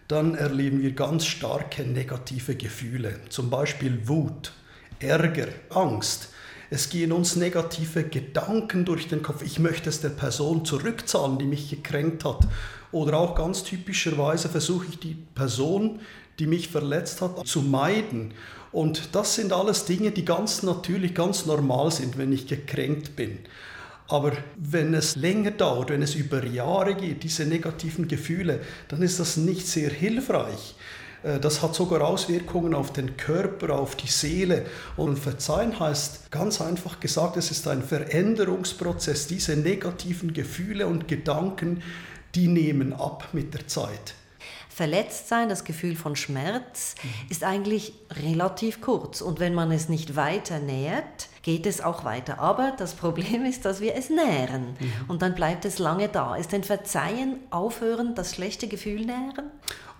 dann 0.08 0.34
erleben 0.34 0.82
wir 0.82 0.92
ganz 0.92 1.24
starke 1.26 1.84
negative 1.84 2.56
Gefühle, 2.56 3.20
zum 3.28 3.50
Beispiel 3.50 4.08
Wut, 4.08 4.52
Ärger, 4.98 5.46
Angst. 5.70 6.30
Es 6.70 6.88
gehen 6.88 7.10
uns 7.10 7.34
negative 7.34 8.04
Gedanken 8.04 8.84
durch 8.84 9.08
den 9.08 9.22
Kopf. 9.22 9.42
Ich 9.42 9.58
möchte 9.58 9.88
es 9.88 10.00
der 10.00 10.10
Person 10.10 10.64
zurückzahlen, 10.64 11.38
die 11.38 11.44
mich 11.44 11.68
gekränkt 11.68 12.24
hat. 12.24 12.46
Oder 12.92 13.18
auch 13.18 13.34
ganz 13.34 13.64
typischerweise 13.64 14.48
versuche 14.48 14.86
ich 14.88 15.00
die 15.00 15.16
Person, 15.34 16.00
die 16.38 16.46
mich 16.46 16.68
verletzt 16.68 17.22
hat, 17.22 17.46
zu 17.46 17.62
meiden. 17.62 18.34
Und 18.70 19.16
das 19.16 19.34
sind 19.34 19.52
alles 19.52 19.84
Dinge, 19.84 20.12
die 20.12 20.24
ganz 20.24 20.62
natürlich, 20.62 21.12
ganz 21.12 21.44
normal 21.44 21.90
sind, 21.90 22.16
wenn 22.16 22.32
ich 22.32 22.46
gekränkt 22.46 23.16
bin. 23.16 23.40
Aber 24.06 24.32
wenn 24.56 24.94
es 24.94 25.16
länger 25.16 25.52
dauert, 25.52 25.90
wenn 25.90 26.02
es 26.02 26.14
über 26.14 26.44
Jahre 26.44 26.94
geht, 26.94 27.22
diese 27.24 27.46
negativen 27.46 28.08
Gefühle, 28.08 28.60
dann 28.88 29.02
ist 29.02 29.20
das 29.20 29.36
nicht 29.36 29.66
sehr 29.66 29.90
hilfreich. 29.90 30.74
Äh, 31.22 31.38
das 31.40 31.62
hat 31.62 31.74
sogar 31.74 32.02
Auswirkungen 32.02 32.74
auf 32.74 32.92
den 32.92 33.16
Körper, 33.16 33.78
auf 33.78 33.96
die 33.96 34.08
Seele. 34.08 34.66
Und 34.96 35.18
verzeihen 35.18 35.78
heißt 35.78 36.30
ganz 36.30 36.60
einfach 36.60 37.00
gesagt, 37.00 37.36
es 37.36 37.50
ist 37.50 37.66
ein 37.68 37.82
Veränderungsprozess. 37.82 39.26
Diese 39.26 39.56
negativen 39.56 40.32
Gefühle 40.32 40.86
und 40.86 41.08
Gedanken, 41.08 41.82
die 42.34 42.48
nehmen 42.48 42.92
ab 42.92 43.28
mit 43.32 43.54
der 43.54 43.66
Zeit. 43.66 44.14
Verletztsein, 44.80 45.50
das 45.50 45.64
Gefühl 45.64 45.94
von 45.94 46.16
Schmerz, 46.16 46.94
mhm. 47.02 47.08
ist 47.28 47.44
eigentlich 47.44 47.92
relativ 48.10 48.80
kurz. 48.80 49.20
Und 49.20 49.38
wenn 49.38 49.52
man 49.52 49.70
es 49.72 49.90
nicht 49.90 50.16
weiter 50.16 50.58
nährt, 50.58 51.28
geht 51.42 51.66
es 51.66 51.82
auch 51.82 52.04
weiter. 52.04 52.38
Aber 52.38 52.72
das 52.78 52.94
Problem 52.94 53.44
ist, 53.44 53.66
dass 53.66 53.82
wir 53.82 53.94
es 53.94 54.08
nähren. 54.08 54.76
Mhm. 54.80 54.92
Und 55.08 55.20
dann 55.20 55.34
bleibt 55.34 55.66
es 55.66 55.78
lange 55.78 56.08
da. 56.08 56.34
Ist 56.34 56.52
denn 56.52 56.64
Verzeihen 56.64 57.40
aufhören, 57.50 58.14
das 58.14 58.34
schlechte 58.34 58.68
Gefühl 58.68 59.04
nähren? 59.04 59.50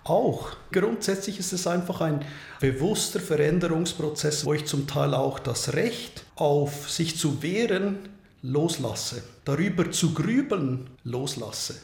Auch. 0.03 0.49
Grundsätzlich 0.71 1.39
ist 1.39 1.53
es 1.53 1.67
einfach 1.67 2.01
ein 2.01 2.25
bewusster 2.59 3.19
Veränderungsprozess, 3.19 4.45
wo 4.45 4.53
ich 4.53 4.65
zum 4.65 4.87
Teil 4.87 5.13
auch 5.13 5.37
das 5.39 5.73
Recht 5.73 6.25
auf 6.35 6.89
sich 6.89 7.17
zu 7.17 7.43
wehren 7.43 7.99
loslasse, 8.41 9.23
darüber 9.45 9.91
zu 9.91 10.13
grübeln 10.13 10.89
loslasse. 11.03 11.75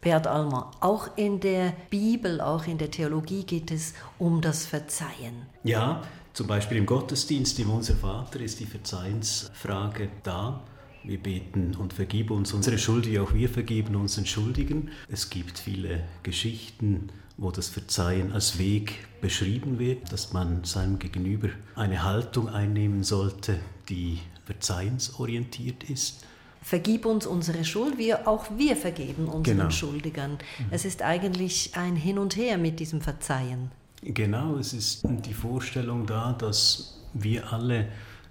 Bert 0.00 0.26
Almer, 0.26 0.70
auch 0.80 1.16
in 1.16 1.40
der 1.40 1.72
Bibel, 1.90 2.40
auch 2.40 2.66
in 2.66 2.78
der 2.78 2.90
Theologie 2.90 3.44
geht 3.44 3.70
es 3.70 3.94
um 4.18 4.40
das 4.40 4.66
Verzeihen. 4.66 5.46
Ja, 5.62 6.02
zum 6.34 6.46
Beispiel 6.46 6.78
im 6.78 6.86
Gottesdienst, 6.86 7.58
im 7.58 7.70
Unser 7.70 7.94
Vater, 7.94 8.40
ist 8.40 8.60
die 8.60 8.66
Verzeihensfrage 8.66 10.10
da. 10.22 10.60
Wir 11.02 11.22
beten 11.22 11.76
und 11.76 11.92
vergib 11.92 12.30
uns 12.30 12.52
unsere 12.52 12.78
Schuld, 12.78 13.06
wie 13.06 13.18
auch 13.18 13.34
wir 13.34 13.48
vergeben 13.48 13.94
unseren 13.94 14.26
Schuldigen. 14.26 14.90
Es 15.08 15.28
gibt 15.28 15.58
viele 15.58 16.02
Geschichten, 16.22 17.10
wo 17.36 17.50
das 17.50 17.68
Verzeihen 17.68 18.32
als 18.32 18.58
Weg 18.58 19.06
beschrieben 19.20 19.78
wird, 19.78 20.12
dass 20.12 20.32
man 20.32 20.64
seinem 20.64 20.98
Gegenüber 20.98 21.48
eine 21.74 22.04
Haltung 22.04 22.48
einnehmen 22.48 23.02
sollte, 23.02 23.58
die 23.88 24.20
verzeihensorientiert 24.46 25.84
ist. 25.84 26.24
Vergib 26.62 27.04
uns 27.04 27.26
unsere 27.26 27.64
Schuld, 27.64 27.98
wir 27.98 28.26
auch 28.26 28.46
wir 28.56 28.76
vergeben 28.76 29.26
unseren 29.26 29.58
genau. 29.58 29.70
Schuldigern. 29.70 30.32
Mhm. 30.32 30.66
Es 30.70 30.84
ist 30.84 31.02
eigentlich 31.02 31.72
ein 31.74 31.96
Hin 31.96 32.18
und 32.18 32.36
Her 32.36 32.56
mit 32.56 32.80
diesem 32.80 33.00
Verzeihen. 33.00 33.70
Genau, 34.02 34.56
es 34.56 34.72
ist 34.72 35.02
die 35.04 35.34
Vorstellung 35.34 36.06
da, 36.06 36.32
dass 36.32 37.00
wir 37.14 37.52
alle 37.52 37.88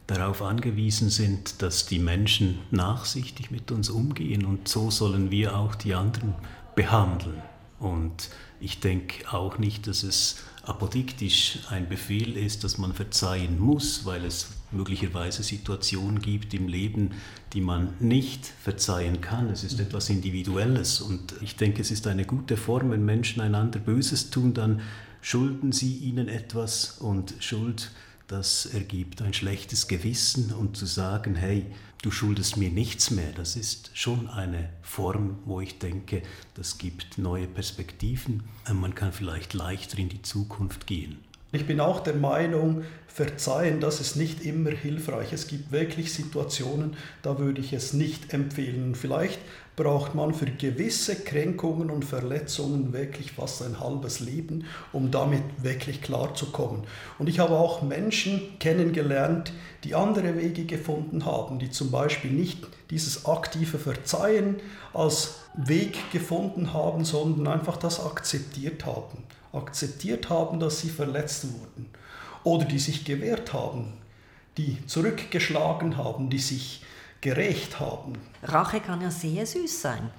darauf 0.07 0.41
angewiesen 0.41 1.10
sind, 1.10 1.62
dass 1.62 1.86
die 1.86 2.00
Menschen 2.00 2.60
nachsichtig 2.72 3.51
mit 3.51 3.72
uns 3.72 3.89
umgehen 3.89 4.45
und 4.45 4.67
so 4.67 4.91
sollen 4.91 5.31
wir 5.31 5.57
auch 5.57 5.75
die 5.75 5.93
anderen 5.93 6.36
behandeln. 6.75 7.41
Und 7.83 8.29
ich 8.61 8.79
denke 8.79 9.31
auch 9.33 9.57
nicht, 9.57 9.87
dass 9.87 10.03
es 10.03 10.37
apodiktisch 10.63 11.59
ein 11.69 11.89
Befehl 11.89 12.37
ist, 12.37 12.63
dass 12.63 12.77
man 12.77 12.93
verzeihen 12.93 13.59
muss, 13.59 14.05
weil 14.05 14.23
es 14.23 14.51
möglicherweise 14.71 15.43
Situationen 15.43 16.19
gibt 16.19 16.53
im 16.53 16.69
Leben, 16.69 17.11
die 17.51 17.59
man 17.59 17.93
nicht 17.99 18.45
verzeihen 18.45 19.19
kann. 19.19 19.49
Es 19.49 19.65
ist 19.65 19.81
etwas 19.81 20.09
Individuelles. 20.09 21.01
Und 21.01 21.35
ich 21.41 21.57
denke, 21.57 21.81
es 21.81 21.91
ist 21.91 22.07
eine 22.07 22.23
gute 22.23 22.55
Form, 22.55 22.91
wenn 22.91 23.03
Menschen 23.03 23.41
einander 23.41 23.79
Böses 23.79 24.29
tun, 24.29 24.53
dann 24.53 24.79
schulden 25.21 25.73
sie 25.73 25.97
ihnen 25.97 26.29
etwas. 26.29 26.99
Und 26.99 27.33
Schuld, 27.39 27.91
das 28.27 28.65
ergibt 28.65 29.21
ein 29.21 29.33
schlechtes 29.33 29.89
Gewissen. 29.89 30.53
Und 30.53 30.77
zu 30.77 30.85
sagen, 30.85 31.35
hey, 31.35 31.65
du 32.03 32.12
schuldest 32.12 32.57
mir 32.57 32.69
nichts 32.69 33.12
mehr, 33.12 33.31
das 33.33 33.55
ist 33.55 33.89
schon 33.98 34.29
eine 34.29 34.69
Form, 34.81 35.38
wo 35.45 35.62
ich 35.62 35.79
denke, 35.79 36.22
das 36.53 36.77
gibt 36.77 37.17
neue 37.17 37.48
Perspektiven. 37.48 38.43
Man 38.72 38.93
kann 38.93 39.13
vielleicht 39.13 39.53
leichter 39.53 39.98
in 39.98 40.10
die 40.10 40.22
Zukunft 40.22 40.86
gehen. 40.86 41.19
Ich 41.53 41.65
bin 41.65 41.79
auch 41.79 42.01
der 42.01 42.15
Meinung, 42.15 42.83
verzeihen, 43.07 43.79
das 43.79 44.01
ist 44.01 44.15
nicht 44.15 44.43
immer 44.43 44.72
hilfreich. 44.72 45.31
Es 45.31 45.48
gibt 45.48 45.72
wirklich 45.72 46.12
Situationen, 46.12 46.98
da 47.22 47.39
würde 47.39 47.62
ich 47.62 47.72
es 47.72 47.93
nicht 47.93 48.33
empfehlen. 48.33 48.95
Vielleicht 48.95 49.39
braucht 49.75 50.13
man 50.15 50.34
für 50.34 50.46
gewisse 50.46 51.15
Kränkungen 51.15 51.89
und 51.89 52.06
Verletzungen 52.06 52.94
wirklich 52.94 53.32
fast 53.32 53.63
ein 53.63 53.80
halbes 53.80 54.20
Leben, 54.20 54.65
um 54.92 55.10
damit 55.10 55.44
wirklich 55.62 56.01
klarzukommen. 56.01 56.84
Und 57.18 57.27
ich 57.27 57.39
habe 57.39 57.58
auch 57.58 57.82
Menschen 57.82 58.60
kennengelernt, 58.60 59.51
die 59.84 59.96
andere 59.96 60.38
Wege 60.38 60.65
gefunden 60.65 61.25
haben, 61.25 61.60
die 61.60 61.72
zum 61.72 61.92
Beispiel 61.92 62.32
nicht 62.32 62.68
dieses 62.92 63.25
aktive 63.25 63.80
Verzeihen 63.80 64.58
als 64.94 65.39
Weg 65.56 66.12
gefunden 66.12 66.74
haben, 66.74 67.03
sondern 67.06 67.48
einfach 67.48 67.77
das 67.77 68.03
akzeptiert 68.03 68.86
haben 68.86 69.24
akzeptiert 69.53 70.30
haben, 70.30 70.60
dass 70.60 70.82
sie 70.82 70.89
verletzt 70.89 71.46
wurden 71.53 71.89
oder 72.44 72.65
die 72.65 72.80
sich 72.80 73.06
gewehrt 73.06 73.53
haben, 73.53 73.94
die 74.58 74.86
zurückgeschlagen 74.88 75.98
haben, 75.98 76.30
die 76.30 76.39
sich 76.39 76.82
gerecht 77.24 77.80
haben. 77.80 78.13
Rache 78.44 78.82
kann 78.82 79.01
ja 79.01 79.10
sehr 79.10 79.46
süß 79.46 79.82
sein. 79.82 80.12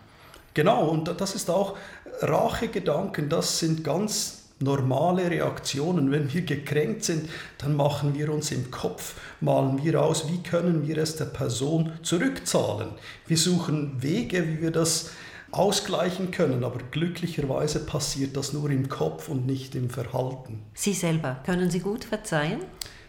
Genau, 0.54 0.88
und 0.88 1.20
das 1.20 1.34
ist 1.34 1.50
auch 1.50 1.76
Rachegedanken, 2.20 3.28
das 3.28 3.58
sind 3.58 3.84
ganz 3.84 4.44
normale 4.58 5.30
Reaktionen. 5.30 6.10
Wenn 6.10 6.32
wir 6.32 6.42
gekränkt 6.42 7.04
sind, 7.04 7.28
dann 7.58 7.76
machen 7.76 8.14
wir 8.14 8.32
uns 8.32 8.50
im 8.52 8.70
Kopf, 8.70 9.14
malen 9.40 9.84
wir 9.84 10.00
aus, 10.00 10.28
wie 10.28 10.42
können 10.42 10.88
wir 10.88 10.96
es 10.96 11.16
der 11.16 11.26
Person 11.26 11.92
zurückzahlen. 12.02 12.88
Wir 13.26 13.36
suchen 13.36 14.02
Wege, 14.02 14.48
wie 14.48 14.62
wir 14.62 14.70
das 14.70 15.10
ausgleichen 15.50 16.30
können, 16.30 16.64
aber 16.64 16.78
glücklicherweise 16.90 17.80
passiert 17.80 18.36
das 18.36 18.52
nur 18.52 18.70
im 18.70 18.88
Kopf 18.88 19.28
und 19.28 19.46
nicht 19.46 19.74
im 19.74 19.90
Verhalten. 19.90 20.62
Sie 20.72 20.94
selber, 20.94 21.42
können 21.44 21.70
Sie 21.70 21.80
gut 21.80 22.04
verzeihen? 22.04 22.60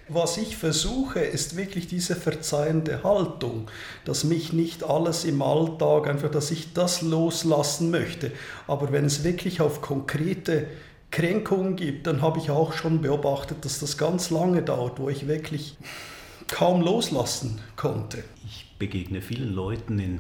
Was 0.08 0.38
ich 0.38 0.56
versuche, 0.56 1.20
ist 1.20 1.58
wirklich 1.58 1.88
diese 1.88 2.16
verzeihende 2.16 3.04
Haltung, 3.04 3.68
dass 4.06 4.24
mich 4.24 4.54
nicht 4.54 4.84
alles 4.84 5.26
im 5.26 5.42
Alltag, 5.42 6.08
einfach, 6.08 6.30
dass 6.30 6.52
ich 6.52 6.74
das 6.74 7.02
loslassen 7.02 7.90
möchte. 7.90 8.32
Aber 8.68 8.92
wenn 8.92 9.06
es 9.06 9.24
wirklich 9.24 9.62
auf 9.62 9.82
konkrete 9.82 10.68
Kränkungen 11.10 11.76
gibt, 11.76 12.06
dann 12.06 12.22
habe 12.22 12.38
ich 12.38 12.52
auch 12.52 12.74
schon 12.74 13.02
beobachtet, 13.02 13.66
dass 13.66 13.80
das 13.80 13.98
ganz 13.98 14.30
lange 14.30 14.62
dauert, 14.62 15.00
wo 15.00 15.10
ich 15.10 15.28
wirklich 15.28 15.76
kaum 16.48 16.82
loslassen 16.82 17.60
konnte. 17.76 18.24
Ich 18.46 18.76
begegne 18.78 19.22
vielen 19.24 19.54
Leuten 19.54 19.98
in 19.98 20.20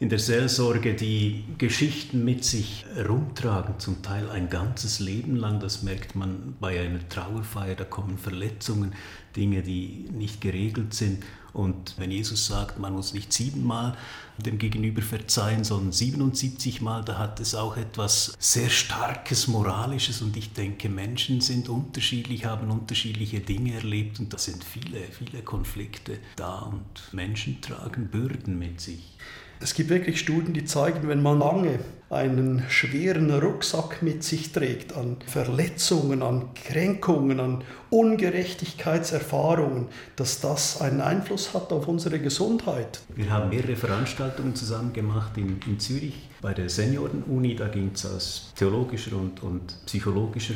in 0.00 0.08
der 0.08 0.18
Seelsorge, 0.18 0.94
die 0.94 1.44
Geschichten 1.56 2.24
mit 2.24 2.44
sich 2.44 2.84
rumtragen, 3.08 3.78
zum 3.78 4.02
Teil 4.02 4.28
ein 4.28 4.50
ganzes 4.50 4.98
Leben 4.98 5.36
lang. 5.36 5.60
Das 5.60 5.82
merkt 5.82 6.16
man 6.16 6.56
bei 6.60 6.80
einer 6.80 7.08
Trauerfeier, 7.08 7.76
da 7.76 7.84
kommen 7.84 8.18
Verletzungen, 8.18 8.92
Dinge, 9.36 9.62
die 9.62 10.08
nicht 10.12 10.40
geregelt 10.40 10.94
sind. 10.94 11.22
Und 11.52 11.94
wenn 11.98 12.10
Jesus 12.10 12.46
sagt, 12.46 12.80
man 12.80 12.92
muss 12.92 13.14
nicht 13.14 13.32
siebenmal 13.32 13.96
dem 14.38 14.58
Gegenüber 14.58 15.00
verzeihen, 15.00 15.62
sondern 15.62 15.92
77 15.92 16.80
Mal, 16.80 17.04
da 17.04 17.16
hat 17.16 17.38
es 17.38 17.54
auch 17.54 17.76
etwas 17.76 18.34
sehr 18.40 18.70
Starkes, 18.70 19.46
Moralisches. 19.46 20.20
Und 20.22 20.36
ich 20.36 20.52
denke, 20.52 20.88
Menschen 20.88 21.40
sind 21.40 21.68
unterschiedlich, 21.68 22.44
haben 22.44 22.72
unterschiedliche 22.72 23.38
Dinge 23.38 23.74
erlebt 23.74 24.18
und 24.18 24.32
da 24.32 24.38
sind 24.38 24.64
viele, 24.64 25.02
viele 25.12 25.42
Konflikte 25.42 26.18
da 26.34 26.58
und 26.58 27.12
Menschen 27.12 27.60
tragen 27.60 28.08
Bürden 28.08 28.58
mit 28.58 28.80
sich. 28.80 29.16
Es 29.60 29.74
gibt 29.74 29.90
wirklich 29.90 30.20
Studien, 30.20 30.52
die 30.52 30.64
zeigen, 30.64 31.08
wenn 31.08 31.22
man 31.22 31.38
lange 31.38 31.78
einen 32.10 32.62
schweren 32.68 33.30
Rucksack 33.30 34.02
mit 34.02 34.22
sich 34.22 34.52
trägt 34.52 34.94
an 34.94 35.16
Verletzungen, 35.26 36.22
an 36.22 36.54
Kränkungen, 36.54 37.40
an 37.40 37.64
Ungerechtigkeitserfahrungen, 37.90 39.88
dass 40.16 40.40
das 40.40 40.80
einen 40.80 41.00
Einfluss 41.00 41.54
hat 41.54 41.72
auf 41.72 41.88
unsere 41.88 42.20
Gesundheit. 42.20 43.00
Wir 43.14 43.30
haben 43.30 43.48
mehrere 43.50 43.74
Veranstaltungen 43.74 44.54
zusammen 44.54 44.92
gemacht 44.92 45.36
in, 45.36 45.60
in 45.66 45.80
Zürich 45.80 46.28
bei 46.40 46.54
der 46.54 46.68
Senioren-Uni. 46.68 47.56
Da 47.56 47.68
ging 47.68 47.90
es 47.94 48.06
aus 48.06 48.52
theologischer 48.56 49.16
und, 49.16 49.42
und 49.42 49.74
psychologischer 49.86 50.54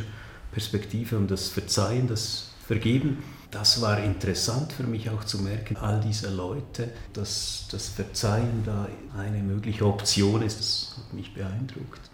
Perspektive 0.53 1.17
um 1.17 1.27
das 1.27 1.49
Verzeihen, 1.49 2.07
das 2.09 2.51
Vergeben 2.67 3.19
das 3.51 3.81
war 3.81 3.99
interessant 3.99 4.73
für 4.73 4.83
mich 4.83 5.09
auch 5.11 5.25
zu 5.25 5.39
merken, 5.39 5.77
all 5.77 6.01
diese 6.01 6.29
Leute, 6.29 6.91
dass 7.13 7.67
das 7.71 7.89
Verzeihen 7.89 8.63
da 8.65 8.89
eine 9.17 9.39
mögliche 9.39 9.87
Option 9.87 10.43
ist. 10.43 10.61
Das 10.61 10.97
hat 10.99 11.15
mich 11.15 11.33
beeindruckt. 11.33 12.08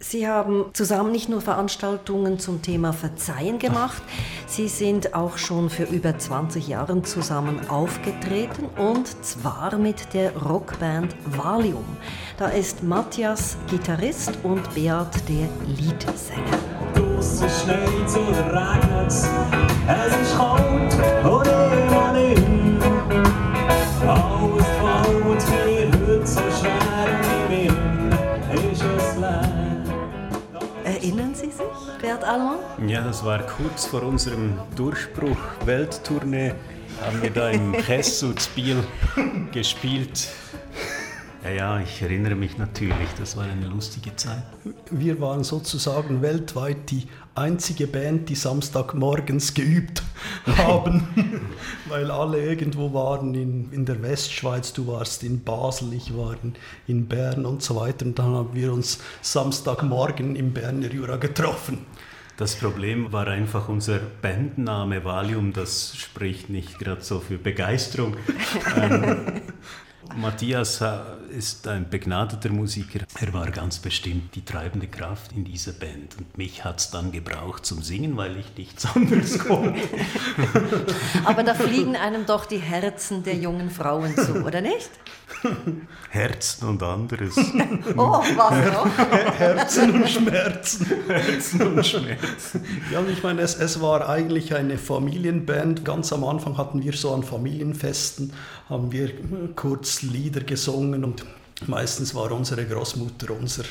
Sie 0.00 0.28
haben 0.28 0.66
zusammen 0.74 1.12
nicht 1.12 1.30
nur 1.30 1.40
Veranstaltungen 1.40 2.38
zum 2.38 2.60
Thema 2.60 2.92
Verzeihen 2.92 3.58
gemacht, 3.58 4.02
Sie 4.46 4.68
sind 4.68 5.14
auch 5.14 5.38
schon 5.38 5.70
für 5.70 5.84
über 5.84 6.16
20 6.16 6.68
Jahre 6.68 7.02
zusammen 7.02 7.68
aufgetreten 7.68 8.66
und 8.76 9.24
zwar 9.24 9.76
mit 9.76 10.12
der 10.14 10.36
Rockband 10.36 11.16
Valium. 11.24 11.84
Da 12.36 12.48
ist 12.48 12.82
Matthias 12.82 13.56
Gitarrist 13.68 14.38
und 14.42 14.62
Beat 14.74 15.28
der 15.28 15.48
Leadsänger. 15.66 16.58
Allmann? 32.34 32.88
Ja, 32.88 33.00
das 33.00 33.24
war 33.24 33.38
kurz 33.46 33.86
vor 33.86 34.02
unserem 34.02 34.58
Durchbruch 34.74 35.38
Welttournee. 35.64 36.52
Haben 37.00 37.22
wir 37.22 37.30
da 37.30 37.50
im 37.50 37.72
Kessel 37.72 38.34
Biel 38.56 38.82
gespielt. 39.52 40.28
Ja, 41.44 41.50
ja, 41.50 41.80
ich 41.80 42.02
erinnere 42.02 42.34
mich 42.34 42.58
natürlich, 42.58 43.08
das 43.20 43.36
war 43.36 43.44
eine 43.44 43.66
lustige 43.66 44.16
Zeit. 44.16 44.42
Wir 44.90 45.20
waren 45.20 45.44
sozusagen 45.44 46.22
weltweit 46.22 46.90
die 46.90 47.06
einzige 47.36 47.86
Band, 47.86 48.28
die 48.30 48.34
Samstagmorgens 48.34 49.54
geübt 49.54 50.02
haben, 50.56 51.06
weil 51.88 52.10
alle 52.10 52.44
irgendwo 52.44 52.92
waren 52.94 53.34
in, 53.34 53.70
in 53.72 53.84
der 53.84 54.02
Westschweiz, 54.02 54.72
du 54.72 54.88
warst 54.88 55.22
in 55.22 55.44
Basel, 55.44 55.92
ich 55.92 56.16
war 56.16 56.34
in, 56.42 56.54
in 56.88 57.06
Bern 57.06 57.46
und 57.46 57.62
so 57.62 57.76
weiter. 57.76 58.06
Und 58.06 58.18
dann 58.18 58.34
haben 58.34 58.54
wir 58.54 58.72
uns 58.72 58.98
Samstagmorgen 59.22 60.34
im 60.34 60.52
Berner 60.52 60.90
Jura 60.90 61.16
getroffen. 61.16 61.86
Das 62.36 62.56
Problem 62.56 63.12
war 63.12 63.28
einfach 63.28 63.68
unser 63.68 63.98
Bandname 63.98 65.04
Valium, 65.04 65.52
das 65.52 65.96
spricht 65.96 66.50
nicht 66.50 66.80
gerade 66.80 67.02
so 67.02 67.20
für 67.20 67.38
Begeisterung. 67.38 68.16
ähm, 68.76 69.40
Matthias 70.16 70.82
ist 71.30 71.66
ein 71.68 71.88
begnadeter 71.88 72.50
Musiker. 72.50 73.00
Er 73.20 73.32
war 73.32 73.50
ganz 73.50 73.78
bestimmt 73.78 74.34
die 74.34 74.44
treibende 74.44 74.88
Kraft 74.88 75.32
in 75.32 75.44
dieser 75.44 75.72
Band. 75.72 76.16
Und 76.18 76.36
mich 76.36 76.64
hat 76.64 76.80
es 76.80 76.90
dann 76.90 77.12
gebraucht 77.12 77.64
zum 77.64 77.82
Singen, 77.82 78.16
weil 78.16 78.36
ich 78.36 78.46
nichts 78.56 78.84
anderes 78.94 79.38
konnte. 79.38 79.80
Aber 81.24 81.42
da 81.44 81.54
fliegen 81.54 81.96
einem 81.96 82.26
doch 82.26 82.46
die 82.46 82.58
Herzen 82.58 83.22
der 83.22 83.36
jungen 83.36 83.70
Frauen 83.70 84.16
zu, 84.16 84.44
oder 84.44 84.60
nicht? 84.60 84.90
Herzen 86.10 86.68
und 86.68 86.82
anderes. 86.82 87.36
oh, 87.96 88.22
was 88.36 88.72
noch? 88.72 88.98
Herzen 89.38 89.94
und 89.94 90.08
Schmerzen. 90.08 90.86
Herzen 91.06 91.62
und 91.62 91.86
Schmerzen. 91.86 92.64
Ja, 92.92 93.02
ich 93.10 93.22
meine, 93.22 93.42
es, 93.42 93.54
es 93.54 93.80
war 93.80 94.08
eigentlich 94.08 94.54
eine 94.54 94.78
Familienband. 94.78 95.84
Ganz 95.84 96.12
am 96.12 96.24
Anfang 96.24 96.56
hatten 96.56 96.82
wir 96.82 96.92
so 96.92 97.14
an 97.14 97.22
Familienfesten, 97.22 98.32
haben 98.68 98.92
wir 98.92 99.10
kurz 99.56 100.02
Lieder 100.02 100.40
gesungen 100.40 101.04
und 101.04 101.24
meistens 101.66 102.14
war 102.14 102.32
unsere 102.32 102.64
Großmutter 102.64 103.32
unser 103.38 103.64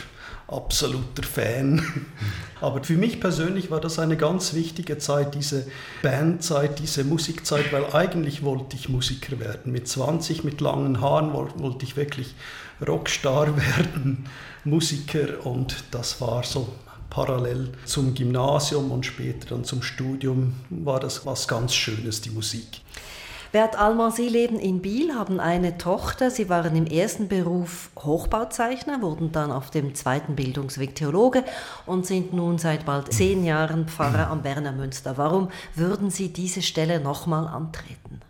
absoluter 0.47 1.23
Fan. 1.23 1.81
Aber 2.61 2.83
für 2.83 2.95
mich 2.95 3.19
persönlich 3.19 3.71
war 3.71 3.81
das 3.81 3.99
eine 3.99 4.15
ganz 4.15 4.53
wichtige 4.53 4.97
Zeit, 4.97 5.35
diese 5.35 5.67
Bandzeit, 6.01 6.79
diese 6.79 7.03
Musikzeit, 7.03 7.73
weil 7.73 7.93
eigentlich 7.93 8.43
wollte 8.43 8.75
ich 8.75 8.87
Musiker 8.87 9.39
werden. 9.39 9.71
Mit 9.71 9.87
20, 9.87 10.43
mit 10.43 10.61
langen 10.61 11.01
Haaren 11.01 11.33
wollte 11.33 11.83
ich 11.85 11.97
wirklich 11.97 12.35
Rockstar 12.85 13.57
werden, 13.77 14.25
Musiker 14.63 15.45
und 15.45 15.75
das 15.91 16.21
war 16.21 16.43
so 16.43 16.69
parallel 17.09 17.69
zum 17.85 18.13
Gymnasium 18.15 18.91
und 18.91 19.05
später 19.05 19.49
dann 19.49 19.63
zum 19.63 19.83
Studium 19.83 20.53
war 20.69 20.99
das 20.99 21.25
was 21.25 21.47
ganz 21.47 21.73
Schönes, 21.73 22.21
die 22.21 22.31
Musik. 22.31 22.82
Bert 23.53 23.77
Allmann, 23.77 24.11
Sie 24.11 24.29
leben 24.29 24.57
in 24.57 24.81
Biel, 24.81 25.13
haben 25.13 25.39
eine 25.39 25.77
Tochter. 25.77 26.31
Sie 26.31 26.49
waren 26.49 26.75
im 26.75 26.87
ersten 26.87 27.27
Beruf 27.27 27.91
Hochbauzeichner, 27.99 29.03
wurden 29.03 29.31
dann 29.31 29.51
auf 29.51 29.69
dem 29.69 29.93
zweiten 29.93 30.35
Bildungsweg 30.35 30.95
Theologe 30.95 31.43
und 31.85 32.07
sind 32.07 32.33
nun 32.33 32.57
seit 32.57 32.83
bald 32.83 33.13
zehn 33.13 33.45
Jahren 33.45 33.87
Pfarrer 33.87 34.31
am 34.31 34.41
Berner 34.41 34.71
Münster. 34.71 35.19
Warum 35.19 35.51
würden 35.75 36.09
Sie 36.09 36.33
diese 36.33 36.63
Stelle 36.63 36.99
nochmal 36.99 37.47
antreten? 37.47 38.21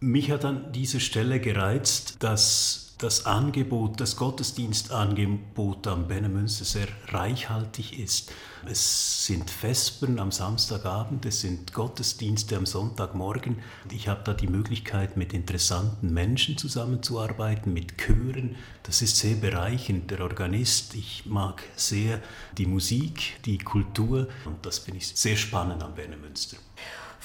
Mich 0.00 0.30
hat 0.30 0.46
an 0.46 0.72
dieser 0.72 1.00
Stelle 1.00 1.38
gereizt, 1.38 2.22
dass 2.22 2.81
das 3.02 3.26
Angebot, 3.26 4.00
das 4.00 4.16
Gottesdienstangebot 4.16 5.86
am 5.88 6.06
Bennemünster 6.06 6.64
sehr 6.64 6.86
reichhaltig 7.08 7.98
ist. 7.98 8.32
Es 8.64 9.26
sind 9.26 9.50
Vespern 9.50 10.20
am 10.20 10.30
Samstagabend, 10.30 11.26
es 11.26 11.40
sind 11.40 11.72
Gottesdienste 11.72 12.56
am 12.56 12.64
Sonntagmorgen. 12.64 13.58
Ich 13.90 14.06
habe 14.06 14.22
da 14.22 14.34
die 14.34 14.46
Möglichkeit, 14.46 15.16
mit 15.16 15.32
interessanten 15.32 16.14
Menschen 16.14 16.56
zusammenzuarbeiten, 16.56 17.72
mit 17.72 17.98
Chören. 17.98 18.54
Das 18.84 19.02
ist 19.02 19.16
sehr 19.16 19.34
bereichend. 19.34 20.12
Der 20.12 20.20
Organist, 20.20 20.94
ich 20.94 21.26
mag 21.26 21.64
sehr 21.74 22.22
die 22.56 22.66
Musik, 22.66 23.40
die 23.44 23.58
Kultur 23.58 24.28
und 24.44 24.64
das 24.64 24.78
finde 24.78 24.98
ich 24.98 25.08
sehr 25.08 25.36
spannend 25.36 25.82
am 25.82 25.94
Bennemünster. 25.94 26.56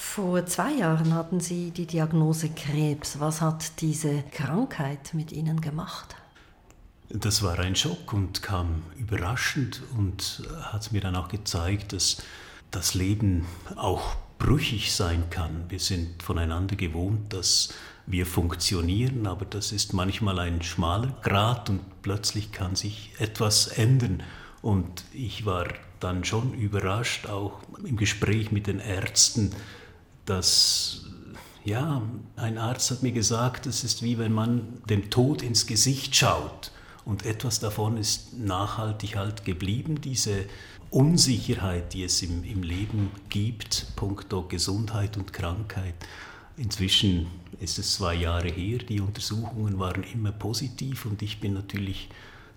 Vor 0.00 0.46
zwei 0.46 0.74
Jahren 0.74 1.12
hatten 1.12 1.40
Sie 1.40 1.72
die 1.72 1.84
Diagnose 1.84 2.50
Krebs. 2.50 3.18
Was 3.18 3.40
hat 3.40 3.80
diese 3.80 4.22
Krankheit 4.30 5.12
mit 5.12 5.32
Ihnen 5.32 5.60
gemacht? 5.60 6.14
Das 7.08 7.42
war 7.42 7.58
ein 7.58 7.74
Schock 7.74 8.12
und 8.12 8.40
kam 8.40 8.84
überraschend 8.96 9.82
und 9.96 10.48
hat 10.62 10.92
mir 10.92 11.00
dann 11.00 11.16
auch 11.16 11.26
gezeigt, 11.26 11.92
dass 11.92 12.22
das 12.70 12.94
Leben 12.94 13.44
auch 13.74 14.14
brüchig 14.38 14.94
sein 14.94 15.30
kann. 15.30 15.64
Wir 15.68 15.80
sind 15.80 16.22
voneinander 16.22 16.76
gewohnt, 16.76 17.32
dass 17.32 17.74
wir 18.06 18.24
funktionieren, 18.24 19.26
aber 19.26 19.46
das 19.46 19.72
ist 19.72 19.94
manchmal 19.94 20.38
ein 20.38 20.62
schmaler 20.62 21.12
Grat 21.22 21.70
und 21.70 21.80
plötzlich 22.02 22.52
kann 22.52 22.76
sich 22.76 23.14
etwas 23.18 23.66
ändern. 23.66 24.22
Und 24.62 25.04
ich 25.12 25.44
war 25.44 25.66
dann 25.98 26.24
schon 26.24 26.54
überrascht, 26.54 27.26
auch 27.26 27.58
im 27.84 27.96
Gespräch 27.96 28.52
mit 28.52 28.68
den 28.68 28.78
Ärzten, 28.78 29.52
dass 30.28 31.04
ja, 31.64 32.02
ein 32.36 32.58
Arzt 32.58 32.90
hat 32.90 33.02
mir 33.02 33.12
gesagt, 33.12 33.66
es 33.66 33.84
ist 33.84 34.02
wie 34.02 34.18
wenn 34.18 34.32
man 34.32 34.82
dem 34.88 35.10
Tod 35.10 35.42
ins 35.42 35.66
Gesicht 35.66 36.16
schaut. 36.16 36.72
Und 37.04 37.24
etwas 37.24 37.58
davon 37.58 37.96
ist 37.96 38.34
nachhaltig 38.34 39.16
halt 39.16 39.44
geblieben, 39.44 40.00
diese 40.00 40.44
Unsicherheit, 40.90 41.92
die 41.94 42.04
es 42.04 42.22
im, 42.22 42.44
im 42.44 42.62
Leben 42.62 43.10
gibt, 43.28 43.86
punkto 43.96 44.42
Gesundheit 44.42 45.16
und 45.16 45.32
Krankheit. 45.32 45.94
Inzwischen 46.56 47.26
ist 47.60 47.78
es 47.78 47.94
zwei 47.94 48.14
Jahre 48.14 48.48
her, 48.48 48.78
die 48.78 49.00
Untersuchungen 49.00 49.78
waren 49.78 50.02
immer 50.02 50.32
positiv 50.32 51.06
und 51.06 51.22
ich 51.22 51.40
bin 51.40 51.54
natürlich 51.54 52.08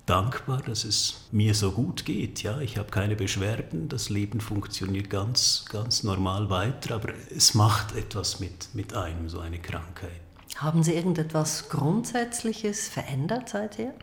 dankbar, 0.06 0.62
dass 0.62 0.84
es 0.84 1.28
mir 1.32 1.54
so 1.54 1.72
gut 1.72 2.06
geht. 2.06 2.44
Ja, 2.44 2.60
ich 2.60 2.78
habe 2.78 2.90
keine 2.90 3.16
Beschwerden, 3.16 3.90
das 3.90 4.10
Leben 4.10 4.42
funktioniert 4.42 5.10
ganz, 5.10 5.66
ganz 5.70 6.04
normal 6.04 6.50
weiter, 6.50 6.96
aber 6.96 7.14
es 7.36 7.54
macht 7.54 7.96
etwas 7.96 8.40
mit, 8.40 8.70
mit 8.74 8.94
einem, 8.94 9.30
so 9.30 9.40
eine 9.40 9.60
Krankheit. 9.60 10.22
Haben 10.58 10.84
Sie 10.84 10.94
irgendetwas 10.94 11.70
Grundsätzliches 11.70 12.90
verändert 12.90 13.50
seither? 13.50 13.94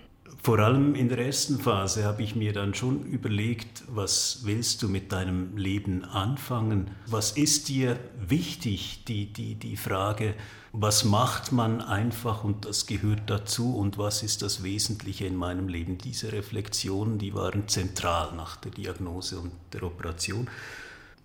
Vor 0.43 0.59
allem 0.61 0.95
in 0.95 1.09
der 1.09 1.19
ersten 1.19 1.59
Phase 1.59 2.05
habe 2.05 2.23
ich 2.23 2.35
mir 2.35 2.53
dann 2.53 2.75
schon 2.75 3.05
überlegt, 3.05 3.85
was 3.89 4.41
willst 4.45 4.83
du 4.83 4.89
mit 4.89 5.13
deinem 5.13 5.57
Leben 5.57 6.05
anfangen? 6.05 6.91
Was 7.07 7.33
ist 7.33 7.69
dir 7.69 7.99
wichtig? 8.19 9.05
Die, 9.07 9.33
die, 9.33 9.57
die 9.57 9.77
Frage, 9.77 10.35
was 10.73 11.05
macht 11.05 11.53
man 11.53 11.81
einfach 11.81 12.45
und 12.45 12.65
das 12.65 12.87
gehört 12.87 13.23
dazu 13.27 13.77
und 13.77 13.99
was 13.99 14.23
ist 14.23 14.43
das 14.43 14.63
Wesentliche 14.63 15.27
in 15.27 15.37
meinem 15.37 15.69
Leben? 15.69 15.99
Diese 15.99 16.31
Reflexionen, 16.33 17.19
die 17.19 17.35
waren 17.35 17.69
zentral 17.69 18.35
nach 18.35 18.57
der 18.57 18.71
Diagnose 18.71 19.41
und 19.41 19.53
der 19.73 19.83
Operation. 19.83 20.49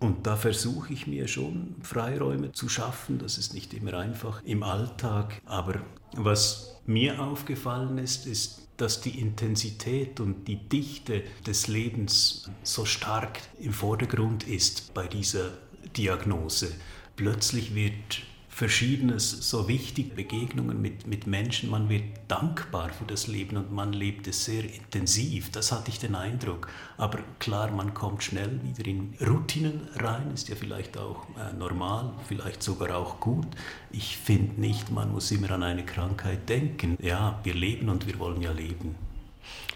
Und 0.00 0.26
da 0.26 0.36
versuche 0.36 0.92
ich 0.92 1.06
mir 1.06 1.28
schon 1.28 1.76
Freiräume 1.82 2.52
zu 2.52 2.68
schaffen. 2.68 3.18
Das 3.18 3.38
ist 3.38 3.54
nicht 3.54 3.72
immer 3.74 3.94
einfach 3.94 4.42
im 4.44 4.62
Alltag. 4.62 5.40
Aber 5.46 5.76
was 6.16 6.80
mir 6.86 7.22
aufgefallen 7.22 7.98
ist, 7.98 8.26
ist, 8.26 8.63
dass 8.76 9.00
die 9.00 9.20
Intensität 9.20 10.20
und 10.20 10.48
die 10.48 10.56
Dichte 10.56 11.22
des 11.46 11.68
Lebens 11.68 12.50
so 12.62 12.84
stark 12.84 13.40
im 13.60 13.72
Vordergrund 13.72 14.48
ist 14.48 14.92
bei 14.94 15.06
dieser 15.06 15.52
Diagnose. 15.96 16.72
Plötzlich 17.16 17.74
wird 17.74 18.22
Verschiedenes 18.54 19.50
so 19.50 19.66
wichtig, 19.66 20.14
Begegnungen 20.14 20.80
mit, 20.80 21.08
mit 21.08 21.26
Menschen, 21.26 21.70
man 21.70 21.88
wird 21.88 22.04
dankbar 22.28 22.90
für 22.90 23.04
das 23.04 23.26
Leben 23.26 23.56
und 23.56 23.72
man 23.72 23.92
lebt 23.92 24.28
es 24.28 24.44
sehr 24.44 24.62
intensiv, 24.62 25.50
das 25.50 25.72
hatte 25.72 25.90
ich 25.90 25.98
den 25.98 26.14
Eindruck. 26.14 26.68
Aber 26.96 27.18
klar, 27.40 27.72
man 27.72 27.94
kommt 27.94 28.22
schnell 28.22 28.60
wieder 28.62 28.88
in 28.88 29.12
Routinen 29.20 29.88
rein, 29.96 30.30
ist 30.32 30.48
ja 30.48 30.54
vielleicht 30.54 30.96
auch 30.96 31.26
äh, 31.36 31.52
normal, 31.52 32.12
vielleicht 32.28 32.62
sogar 32.62 32.96
auch 32.96 33.18
gut. 33.18 33.48
Ich 33.90 34.18
finde 34.18 34.60
nicht, 34.60 34.92
man 34.92 35.10
muss 35.10 35.32
immer 35.32 35.50
an 35.50 35.64
eine 35.64 35.84
Krankheit 35.84 36.48
denken. 36.48 36.96
Ja, 37.02 37.40
wir 37.42 37.54
leben 37.54 37.88
und 37.88 38.06
wir 38.06 38.20
wollen 38.20 38.40
ja 38.40 38.52
leben. 38.52 38.94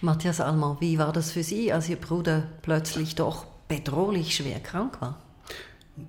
Matthias 0.02 0.40
Allmann, 0.40 0.76
wie 0.78 0.98
war 0.98 1.12
das 1.12 1.32
für 1.32 1.42
Sie, 1.42 1.72
als 1.72 1.88
Ihr 1.88 1.96
Bruder 1.96 2.44
plötzlich 2.62 3.16
doch 3.16 3.44
bedrohlich 3.66 4.36
schwer 4.36 4.60
krank 4.60 5.00
war? 5.00 5.18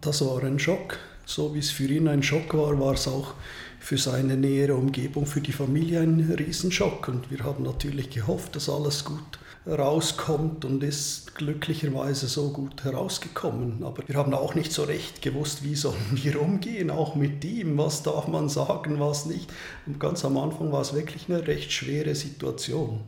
Das 0.01 0.23
war 0.23 0.43
ein 0.43 0.59
Schock 0.59 0.99
so 1.29 1.53
wie 1.53 1.59
es 1.59 1.69
für 1.69 1.85
ihn 1.85 2.07
ein 2.07 2.23
Schock 2.23 2.55
war, 2.55 2.79
war 2.79 2.95
es 2.95 3.07
auch 3.07 3.35
für 3.79 3.99
seine 3.99 4.35
nähere 4.35 4.73
Umgebung, 4.75 5.27
für 5.27 5.41
die 5.41 5.51
Familie 5.51 6.01
ein 6.01 6.19
Riesenschock. 6.19 7.07
Und 7.07 7.29
wir 7.29 7.43
haben 7.43 7.63
natürlich 7.63 8.09
gehofft, 8.09 8.55
dass 8.55 8.67
alles 8.67 9.05
gut 9.05 9.39
rauskommt 9.67 10.65
und 10.65 10.83
ist 10.83 11.35
glücklicherweise 11.35 12.27
so 12.27 12.49
gut 12.49 12.83
herausgekommen. 12.83 13.83
Aber 13.83 14.07
wir 14.07 14.15
haben 14.15 14.33
auch 14.33 14.55
nicht 14.55 14.71
so 14.71 14.83
recht 14.83 15.21
gewusst, 15.21 15.63
wie 15.63 15.75
sollen 15.75 15.97
wir 16.11 16.41
umgehen, 16.41 16.89
auch 16.89 17.13
mit 17.13 17.45
ihm, 17.45 17.77
was 17.77 18.01
darf 18.01 18.27
man 18.27 18.49
sagen, 18.49 18.99
was 18.99 19.27
nicht. 19.27 19.53
Und 19.85 19.99
ganz 19.99 20.25
am 20.25 20.35
Anfang 20.35 20.71
war 20.71 20.81
es 20.81 20.95
wirklich 20.95 21.29
eine 21.29 21.45
recht 21.45 21.71
schwere 21.71 22.15
Situation. 22.15 23.01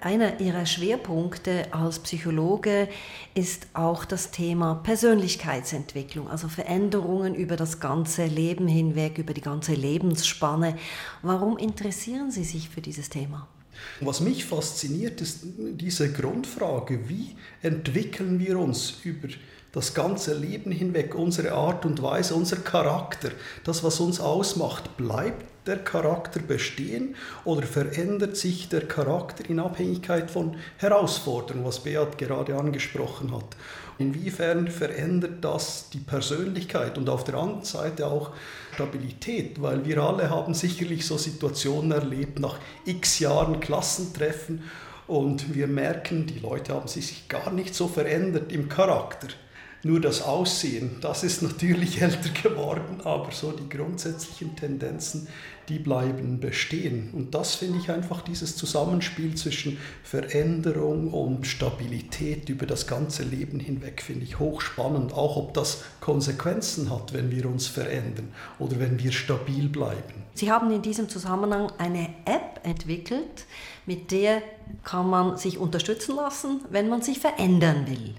Einer 0.00 0.40
Ihrer 0.40 0.66
Schwerpunkte 0.66 1.72
als 1.72 1.98
Psychologe 2.00 2.88
ist 3.34 3.68
auch 3.72 4.04
das 4.04 4.30
Thema 4.30 4.74
Persönlichkeitsentwicklung, 4.74 6.28
also 6.28 6.48
Veränderungen 6.48 7.34
über 7.34 7.56
das 7.56 7.80
ganze 7.80 8.26
Leben 8.26 8.68
hinweg, 8.68 9.18
über 9.18 9.32
die 9.32 9.40
ganze 9.40 9.74
Lebensspanne. 9.74 10.76
Warum 11.22 11.56
interessieren 11.56 12.30
Sie 12.30 12.44
sich 12.44 12.68
für 12.68 12.82
dieses 12.82 13.08
Thema? 13.08 13.48
Was 14.00 14.20
mich 14.20 14.44
fasziniert, 14.44 15.20
ist 15.20 15.40
diese 15.44 16.12
Grundfrage, 16.12 17.08
wie 17.08 17.36
entwickeln 17.62 18.38
wir 18.38 18.58
uns 18.58 18.94
über 19.04 19.28
das 19.72 19.92
ganze 19.92 20.34
Leben 20.34 20.70
hinweg, 20.70 21.14
unsere 21.16 21.52
Art 21.52 21.84
und 21.84 22.00
Weise, 22.00 22.34
unser 22.34 22.56
Charakter, 22.56 23.30
das, 23.64 23.82
was 23.82 23.98
uns 23.98 24.20
ausmacht, 24.20 24.96
bleibt 24.96 25.44
der 25.66 25.78
Charakter 25.78 26.40
bestehen 26.40 27.16
oder 27.44 27.66
verändert 27.66 28.36
sich 28.36 28.68
der 28.68 28.86
Charakter 28.86 29.48
in 29.48 29.58
Abhängigkeit 29.58 30.30
von 30.30 30.56
Herausforderungen, 30.76 31.64
was 31.64 31.80
Beat 31.80 32.18
gerade 32.18 32.56
angesprochen 32.56 33.34
hat? 33.34 33.56
Inwiefern 33.98 34.68
verändert 34.68 35.42
das 35.44 35.88
die 35.90 35.98
Persönlichkeit 35.98 36.98
und 36.98 37.08
auf 37.08 37.24
der 37.24 37.36
anderen 37.36 37.64
Seite 37.64 38.06
auch 38.06 38.32
Stabilität, 38.74 39.62
weil 39.62 39.86
wir 39.86 40.02
alle 40.02 40.30
haben 40.30 40.54
sicherlich 40.54 41.06
so 41.06 41.16
Situationen 41.16 41.92
erlebt 41.92 42.40
nach 42.40 42.58
x 42.84 43.20
Jahren 43.20 43.60
Klassentreffen 43.60 44.62
und 45.06 45.54
wir 45.54 45.66
merken, 45.66 46.26
die 46.26 46.38
Leute 46.38 46.74
haben 46.74 46.88
sich 46.88 47.28
gar 47.28 47.52
nicht 47.52 47.74
so 47.74 47.88
verändert 47.88 48.52
im 48.52 48.68
Charakter. 48.68 49.28
Nur 49.82 50.00
das 50.00 50.22
Aussehen, 50.22 50.96
das 51.02 51.24
ist 51.24 51.42
natürlich 51.42 52.00
älter 52.02 52.30
geworden, 52.30 53.02
aber 53.04 53.30
so 53.32 53.52
die 53.52 53.68
grundsätzlichen 53.68 54.56
Tendenzen, 54.56 55.28
die 55.68 55.78
bleiben 55.78 56.40
bestehen. 56.40 57.10
Und 57.12 57.34
das 57.34 57.54
finde 57.54 57.78
ich 57.78 57.90
einfach 57.90 58.22
dieses 58.22 58.56
Zusammenspiel 58.56 59.34
zwischen 59.34 59.78
Veränderung 60.02 61.12
und 61.12 61.46
Stabilität 61.46 62.48
über 62.48 62.66
das 62.66 62.86
ganze 62.86 63.22
Leben 63.22 63.60
hinweg, 63.60 64.02
finde 64.02 64.24
ich 64.24 64.38
hochspannend, 64.38 65.12
auch 65.12 65.36
ob 65.36 65.54
das 65.54 65.84
Konsequenzen 66.00 66.90
hat, 66.90 67.12
wenn 67.12 67.30
wir 67.30 67.46
uns 67.46 67.66
verändern 67.66 68.28
oder 68.58 68.78
wenn 68.80 69.02
wir 69.02 69.12
stabil 69.12 69.68
bleiben. 69.68 70.24
Sie 70.34 70.50
haben 70.50 70.70
in 70.70 70.82
diesem 70.82 71.08
Zusammenhang 71.08 71.70
eine 71.78 72.08
App 72.24 72.60
entwickelt, 72.64 73.46
mit 73.86 74.10
der 74.10 74.42
kann 74.82 75.08
man 75.08 75.36
sich 75.36 75.58
unterstützen 75.58 76.16
lassen, 76.16 76.60
wenn 76.70 76.88
man 76.88 77.02
sich 77.02 77.18
verändern 77.18 77.86
will. 77.86 78.14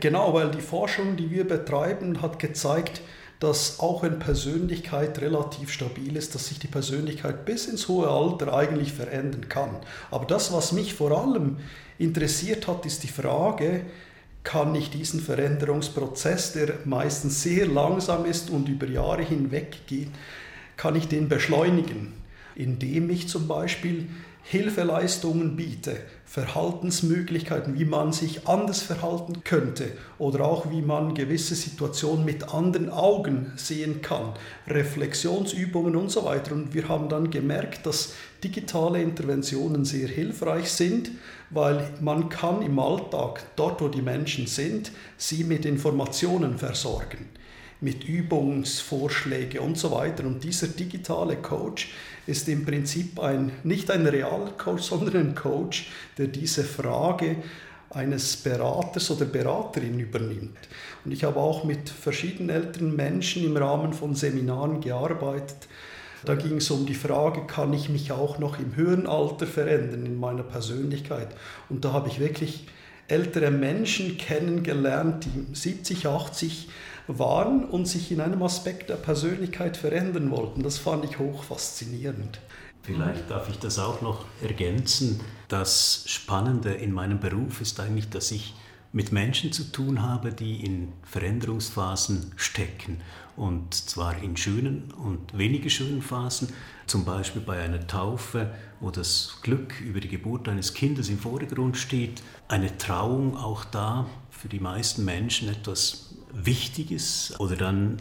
Genau, 0.00 0.34
weil 0.34 0.50
die 0.50 0.60
Forschung, 0.60 1.16
die 1.16 1.30
wir 1.30 1.46
betreiben, 1.46 2.20
hat 2.20 2.38
gezeigt, 2.38 3.00
dass 3.40 3.80
auch 3.80 4.02
wenn 4.02 4.18
Persönlichkeit 4.18 5.20
relativ 5.20 5.70
stabil 5.70 6.16
ist, 6.16 6.34
dass 6.34 6.48
sich 6.48 6.58
die 6.58 6.66
Persönlichkeit 6.66 7.44
bis 7.44 7.66
ins 7.66 7.88
hohe 7.88 8.08
Alter 8.08 8.54
eigentlich 8.54 8.92
verändern 8.92 9.48
kann. 9.48 9.76
Aber 10.10 10.24
das, 10.24 10.52
was 10.52 10.72
mich 10.72 10.94
vor 10.94 11.10
allem 11.12 11.58
interessiert 11.98 12.68
hat, 12.68 12.86
ist 12.86 13.02
die 13.02 13.08
Frage, 13.08 13.84
kann 14.44 14.74
ich 14.74 14.90
diesen 14.90 15.20
Veränderungsprozess, 15.20 16.52
der 16.52 16.74
meistens 16.84 17.42
sehr 17.42 17.66
langsam 17.66 18.26
ist 18.26 18.50
und 18.50 18.68
über 18.68 18.86
Jahre 18.86 19.22
hinweg 19.22 19.86
geht, 19.86 20.10
kann 20.76 20.96
ich 20.96 21.08
den 21.08 21.28
beschleunigen, 21.28 22.12
indem 22.54 23.10
ich 23.10 23.28
zum 23.28 23.48
Beispiel 23.48 24.08
Hilfeleistungen 24.46 25.56
biete, 25.56 25.96
Verhaltensmöglichkeiten, 26.26 27.78
wie 27.78 27.86
man 27.86 28.12
sich 28.12 28.46
anders 28.46 28.82
verhalten 28.82 29.42
könnte 29.42 29.92
oder 30.18 30.44
auch 30.44 30.70
wie 30.70 30.82
man 30.82 31.14
gewisse 31.14 31.54
Situationen 31.54 32.26
mit 32.26 32.52
anderen 32.52 32.90
Augen 32.90 33.52
sehen 33.56 34.02
kann, 34.02 34.34
Reflexionsübungen 34.68 35.96
und 35.96 36.10
so 36.10 36.26
weiter. 36.26 36.52
Und 36.52 36.74
wir 36.74 36.88
haben 36.88 37.08
dann 37.08 37.30
gemerkt, 37.30 37.86
dass 37.86 38.12
digitale 38.44 39.00
Interventionen 39.00 39.86
sehr 39.86 40.08
hilfreich 40.08 40.70
sind, 40.70 41.10
weil 41.48 41.88
man 42.00 42.28
kann 42.28 42.60
im 42.60 42.78
Alltag, 42.78 43.44
dort 43.56 43.80
wo 43.80 43.88
die 43.88 44.02
Menschen 44.02 44.46
sind, 44.46 44.92
sie 45.16 45.44
mit 45.44 45.64
Informationen 45.64 46.58
versorgen 46.58 47.30
mit 47.84 48.04
Übungsvorschläge 48.08 49.60
und 49.60 49.76
so 49.76 49.92
weiter. 49.92 50.24
Und 50.24 50.42
dieser 50.42 50.68
digitale 50.68 51.36
Coach 51.36 51.92
ist 52.26 52.48
im 52.48 52.64
Prinzip 52.64 53.20
ein, 53.20 53.52
nicht 53.62 53.90
ein 53.90 54.06
realer 54.06 54.52
Coach, 54.56 54.82
sondern 54.90 55.16
ein 55.16 55.34
Coach, 55.34 55.90
der 56.16 56.28
diese 56.28 56.64
Frage 56.64 57.36
eines 57.90 58.38
Beraters 58.38 59.10
oder 59.10 59.26
Beraterin 59.26 60.00
übernimmt. 60.00 60.58
Und 61.04 61.12
ich 61.12 61.22
habe 61.22 61.38
auch 61.38 61.62
mit 61.64 61.90
verschiedenen 61.90 62.50
älteren 62.50 62.96
Menschen 62.96 63.44
im 63.44 63.56
Rahmen 63.56 63.92
von 63.92 64.14
Seminaren 64.16 64.80
gearbeitet. 64.80 65.68
Da 66.24 66.34
ging 66.34 66.56
es 66.56 66.70
um 66.70 66.86
die 66.86 66.94
Frage, 66.94 67.46
kann 67.46 67.74
ich 67.74 67.90
mich 67.90 68.10
auch 68.10 68.38
noch 68.38 68.58
im 68.58 68.74
höheren 68.74 69.06
Alter 69.06 69.46
verändern 69.46 70.06
in 70.06 70.18
meiner 70.18 70.42
Persönlichkeit? 70.42 71.28
Und 71.68 71.84
da 71.84 71.92
habe 71.92 72.08
ich 72.08 72.18
wirklich 72.18 72.66
ältere 73.08 73.50
Menschen 73.50 74.16
kennengelernt, 74.16 75.26
die 75.26 75.54
70, 75.54 76.06
80 76.06 76.68
waren 77.06 77.64
und 77.64 77.86
sich 77.86 78.10
in 78.10 78.20
einem 78.20 78.42
Aspekt 78.42 78.90
der 78.90 78.96
Persönlichkeit 78.96 79.76
verändern 79.76 80.30
wollten. 80.30 80.62
Das 80.62 80.78
fand 80.78 81.04
ich 81.04 81.18
hoch 81.18 81.44
faszinierend. 81.44 82.40
Vielleicht 82.82 83.30
darf 83.30 83.48
ich 83.48 83.58
das 83.58 83.78
auch 83.78 84.02
noch 84.02 84.26
ergänzen. 84.42 85.20
Das 85.48 86.04
Spannende 86.06 86.74
in 86.74 86.92
meinem 86.92 87.18
Beruf 87.18 87.60
ist 87.62 87.80
eigentlich, 87.80 88.10
dass 88.10 88.30
ich 88.30 88.54
mit 88.92 89.10
Menschen 89.10 89.52
zu 89.52 89.72
tun 89.72 90.02
habe, 90.02 90.32
die 90.32 90.64
in 90.64 90.92
Veränderungsphasen 91.02 92.32
stecken. 92.36 93.00
Und 93.36 93.74
zwar 93.74 94.22
in 94.22 94.36
schönen 94.36 94.92
und 94.92 95.36
weniger 95.36 95.68
schönen 95.68 96.00
Phasen, 96.00 96.48
zum 96.86 97.04
Beispiel 97.04 97.42
bei 97.42 97.60
einer 97.60 97.84
Taufe, 97.86 98.52
wo 98.78 98.90
das 98.90 99.38
Glück 99.42 99.80
über 99.80 99.98
die 99.98 100.08
Geburt 100.08 100.48
eines 100.48 100.74
Kindes 100.74 101.08
im 101.08 101.18
Vordergrund 101.18 101.76
steht. 101.76 102.22
Eine 102.46 102.78
Trauung 102.78 103.36
auch 103.36 103.64
da 103.64 104.06
für 104.30 104.48
die 104.48 104.60
meisten 104.60 105.04
Menschen 105.04 105.48
etwas 105.48 106.13
Wichtiges. 106.34 107.34
Oder 107.38 107.56
dann 107.56 107.98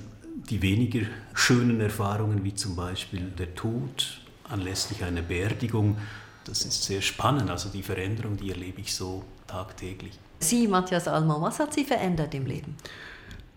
die 0.50 0.62
weniger 0.62 1.06
schönen 1.34 1.80
Erfahrungen, 1.80 2.44
wie 2.44 2.54
zum 2.56 2.76
Beispiel 2.76 3.32
der 3.38 3.56
Tod 3.56 4.22
anlässlich 4.50 5.04
einer 5.04 5.22
Beerdigung. 5.22 5.98
Das 6.46 6.66
ist 6.66 6.84
sehr 6.84 7.02
spannend. 7.02 7.50
Also 7.50 7.70
die 7.70 7.84
Veränderung, 7.84 8.38
die 8.38 8.50
erlebe 8.50 8.82
ich 8.82 8.94
so 8.94 9.24
tagtäglich. 9.48 10.14
Sie, 10.40 10.68
Matthias 10.68 11.08
Allmann, 11.08 11.42
was 11.42 11.60
hat 11.60 11.74
Sie 11.74 11.86
verändert 11.86 12.34
im 12.34 12.46
Leben? 12.46 12.76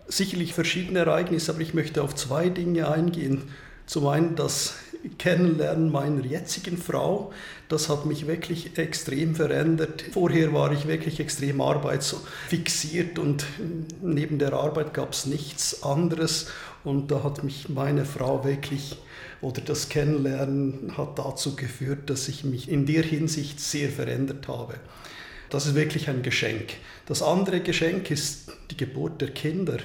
Sicherlich 0.07 0.53
verschiedene 0.53 0.99
Ereignisse, 0.99 1.51
aber 1.51 1.61
ich 1.61 1.73
möchte 1.73 2.01
auf 2.01 2.15
zwei 2.15 2.47
Dinge 2.47 2.89
eingehen. 2.89 3.43
Zum 3.85 4.07
einen 4.07 4.35
das 4.35 4.75
Kennenlernen 5.17 5.91
meiner 5.91 6.23
jetzigen 6.23 6.77
Frau, 6.77 7.31
das 7.69 7.89
hat 7.89 8.05
mich 8.05 8.27
wirklich 8.27 8.77
extrem 8.77 9.35
verändert. 9.35 10.03
Vorher 10.11 10.53
war 10.53 10.71
ich 10.71 10.87
wirklich 10.87 11.19
extrem 11.19 11.61
arbeitsfixiert 11.61 13.19
und 13.19 13.45
neben 14.01 14.39
der 14.39 14.53
Arbeit 14.53 14.93
gab 14.93 15.13
es 15.13 15.25
nichts 15.25 15.83
anderes. 15.83 16.47
Und 16.83 17.11
da 17.11 17.23
hat 17.23 17.43
mich 17.43 17.69
meine 17.69 18.05
Frau 18.05 18.45
wirklich 18.45 18.97
oder 19.41 19.61
das 19.61 19.89
Kennenlernen 19.89 20.93
hat 20.97 21.19
dazu 21.19 21.55
geführt, 21.55 22.09
dass 22.09 22.27
ich 22.27 22.43
mich 22.43 22.69
in 22.69 22.85
der 22.85 23.03
Hinsicht 23.03 23.59
sehr 23.59 23.89
verändert 23.89 24.47
habe. 24.47 24.75
Das 25.49 25.65
ist 25.65 25.75
wirklich 25.75 26.09
ein 26.09 26.23
Geschenk. 26.23 26.73
Das 27.05 27.21
andere 27.21 27.61
Geschenk 27.61 28.11
ist 28.11 28.51
die 28.71 28.77
Geburt 28.77 29.21
der 29.21 29.31
Kinder. 29.31 29.77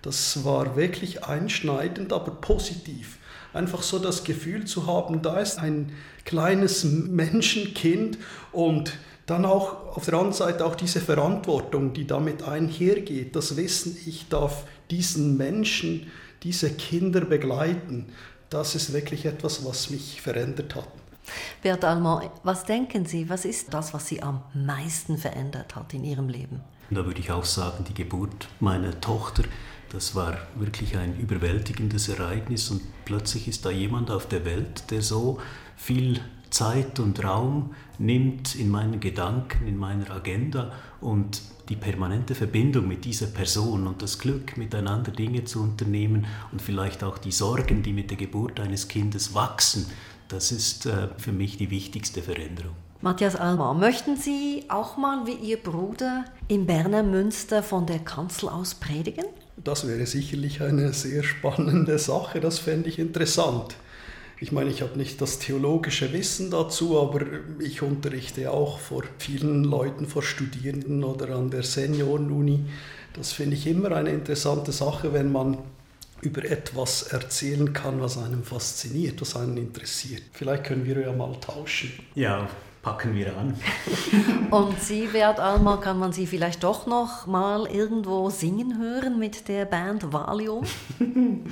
Das 0.00 0.44
war 0.44 0.76
wirklich 0.76 1.24
einschneidend, 1.24 2.12
aber 2.12 2.32
positiv. 2.32 3.18
Einfach 3.52 3.82
so 3.82 3.98
das 3.98 4.24
Gefühl 4.24 4.64
zu 4.64 4.86
haben, 4.86 5.22
da 5.22 5.38
ist 5.38 5.58
ein 5.58 5.92
kleines 6.24 6.84
Menschenkind 6.84 8.18
und 8.50 8.94
dann 9.26 9.44
auch 9.44 9.96
auf 9.96 10.04
der 10.06 10.14
anderen 10.14 10.32
Seite 10.32 10.64
auch 10.64 10.74
diese 10.74 11.00
Verantwortung, 11.00 11.92
die 11.92 12.06
damit 12.06 12.42
einhergeht. 12.42 13.36
Das 13.36 13.56
Wissen, 13.56 13.96
ich 14.06 14.28
darf 14.28 14.64
diesen 14.90 15.36
Menschen, 15.36 16.10
diese 16.42 16.70
Kinder 16.70 17.20
begleiten. 17.22 18.12
Das 18.50 18.74
ist 18.74 18.92
wirklich 18.92 19.24
etwas, 19.26 19.64
was 19.64 19.90
mich 19.90 20.20
verändert 20.20 20.74
hat. 20.74 20.88
Bert 21.62 21.84
Allmann, 21.84 22.28
was 22.42 22.64
denken 22.64 23.06
Sie, 23.06 23.28
was 23.28 23.44
ist 23.44 23.72
das, 23.72 23.94
was 23.94 24.08
Sie 24.08 24.22
am 24.22 24.42
meisten 24.54 25.18
verändert 25.18 25.76
hat 25.76 25.94
in 25.94 26.04
Ihrem 26.04 26.28
Leben? 26.28 26.60
Da 26.90 27.06
würde 27.06 27.20
ich 27.20 27.30
auch 27.30 27.44
sagen, 27.44 27.84
die 27.88 27.94
Geburt 27.94 28.48
meiner 28.60 29.00
Tochter, 29.00 29.44
das 29.92 30.14
war 30.14 30.38
wirklich 30.54 30.96
ein 30.96 31.18
überwältigendes 31.18 32.08
Ereignis 32.08 32.70
und 32.70 32.80
plötzlich 33.04 33.46
ist 33.46 33.66
da 33.66 33.70
jemand 33.70 34.10
auf 34.10 34.26
der 34.26 34.44
Welt, 34.46 34.90
der 34.90 35.02
so 35.02 35.38
viel 35.76 36.20
Zeit 36.48 36.98
und 36.98 37.22
Raum 37.22 37.74
nimmt 37.98 38.54
in 38.54 38.70
meinen 38.70 39.00
Gedanken, 39.00 39.66
in 39.66 39.76
meiner 39.76 40.10
Agenda 40.10 40.72
und 41.00 41.42
die 41.68 41.76
permanente 41.76 42.34
Verbindung 42.34 42.88
mit 42.88 43.04
dieser 43.04 43.26
Person 43.26 43.86
und 43.86 44.02
das 44.02 44.18
Glück, 44.18 44.56
miteinander 44.56 45.12
Dinge 45.12 45.44
zu 45.44 45.62
unternehmen 45.62 46.26
und 46.52 46.60
vielleicht 46.60 47.04
auch 47.04 47.18
die 47.18 47.32
Sorgen, 47.32 47.82
die 47.82 47.92
mit 47.92 48.10
der 48.10 48.16
Geburt 48.16 48.60
eines 48.60 48.88
Kindes 48.88 49.34
wachsen, 49.34 49.86
das 50.28 50.52
ist 50.52 50.86
äh, 50.86 51.08
für 51.18 51.32
mich 51.32 51.58
die 51.58 51.70
wichtigste 51.70 52.22
Veränderung. 52.22 52.74
Matthias 53.02 53.36
Almar, 53.36 53.74
möchten 53.74 54.16
Sie 54.16 54.64
auch 54.68 54.96
mal 54.96 55.26
wie 55.26 55.34
Ihr 55.34 55.56
Bruder 55.56 56.24
im 56.48 56.66
Berner 56.66 57.02
Münster 57.02 57.62
von 57.62 57.84
der 57.84 57.98
Kanzel 57.98 58.48
aus 58.48 58.74
predigen? 58.74 59.26
Das 59.64 59.86
wäre 59.86 60.06
sicherlich 60.06 60.60
eine 60.60 60.92
sehr 60.92 61.22
spannende 61.22 61.98
Sache, 61.98 62.40
das 62.40 62.58
fände 62.58 62.88
ich 62.88 62.98
interessant. 62.98 63.76
Ich 64.40 64.50
meine, 64.50 64.70
ich 64.70 64.82
habe 64.82 64.98
nicht 64.98 65.20
das 65.20 65.38
theologische 65.38 66.12
Wissen 66.12 66.50
dazu, 66.50 67.00
aber 67.00 67.24
ich 67.60 67.80
unterrichte 67.82 68.50
auch 68.50 68.80
vor 68.80 69.04
vielen 69.18 69.62
Leuten, 69.62 70.06
vor 70.06 70.24
Studierenden 70.24 71.04
oder 71.04 71.36
an 71.36 71.50
der 71.50 71.62
Seniorenuni. 71.62 72.64
Das 73.12 73.32
finde 73.32 73.54
ich 73.54 73.68
immer 73.68 73.92
eine 73.92 74.10
interessante 74.10 74.72
Sache, 74.72 75.12
wenn 75.12 75.30
man 75.30 75.58
über 76.22 76.44
etwas 76.44 77.02
erzählen 77.04 77.72
kann, 77.72 78.00
was 78.00 78.18
einem 78.18 78.42
fasziniert, 78.42 79.20
was 79.20 79.36
einen 79.36 79.58
interessiert. 79.58 80.22
Vielleicht 80.32 80.64
können 80.64 80.86
wir 80.86 81.00
ja 81.00 81.12
mal 81.12 81.36
tauschen. 81.40 81.92
Ja, 82.16 82.48
packen 82.82 83.14
wir 83.14 83.36
an. 83.36 83.54
Und 84.50 84.80
Sie, 84.80 85.06
Bert 85.06 85.38
Alma, 85.38 85.76
kann 85.76 85.98
man 85.98 86.12
Sie 86.12 86.26
vielleicht 86.26 86.64
doch 86.64 86.86
noch 86.86 87.26
mal 87.26 87.66
irgendwo 87.66 88.28
singen 88.28 88.78
hören 88.78 89.18
mit 89.18 89.48
der 89.48 89.64
Band 89.64 90.12
Valium? 90.12 90.64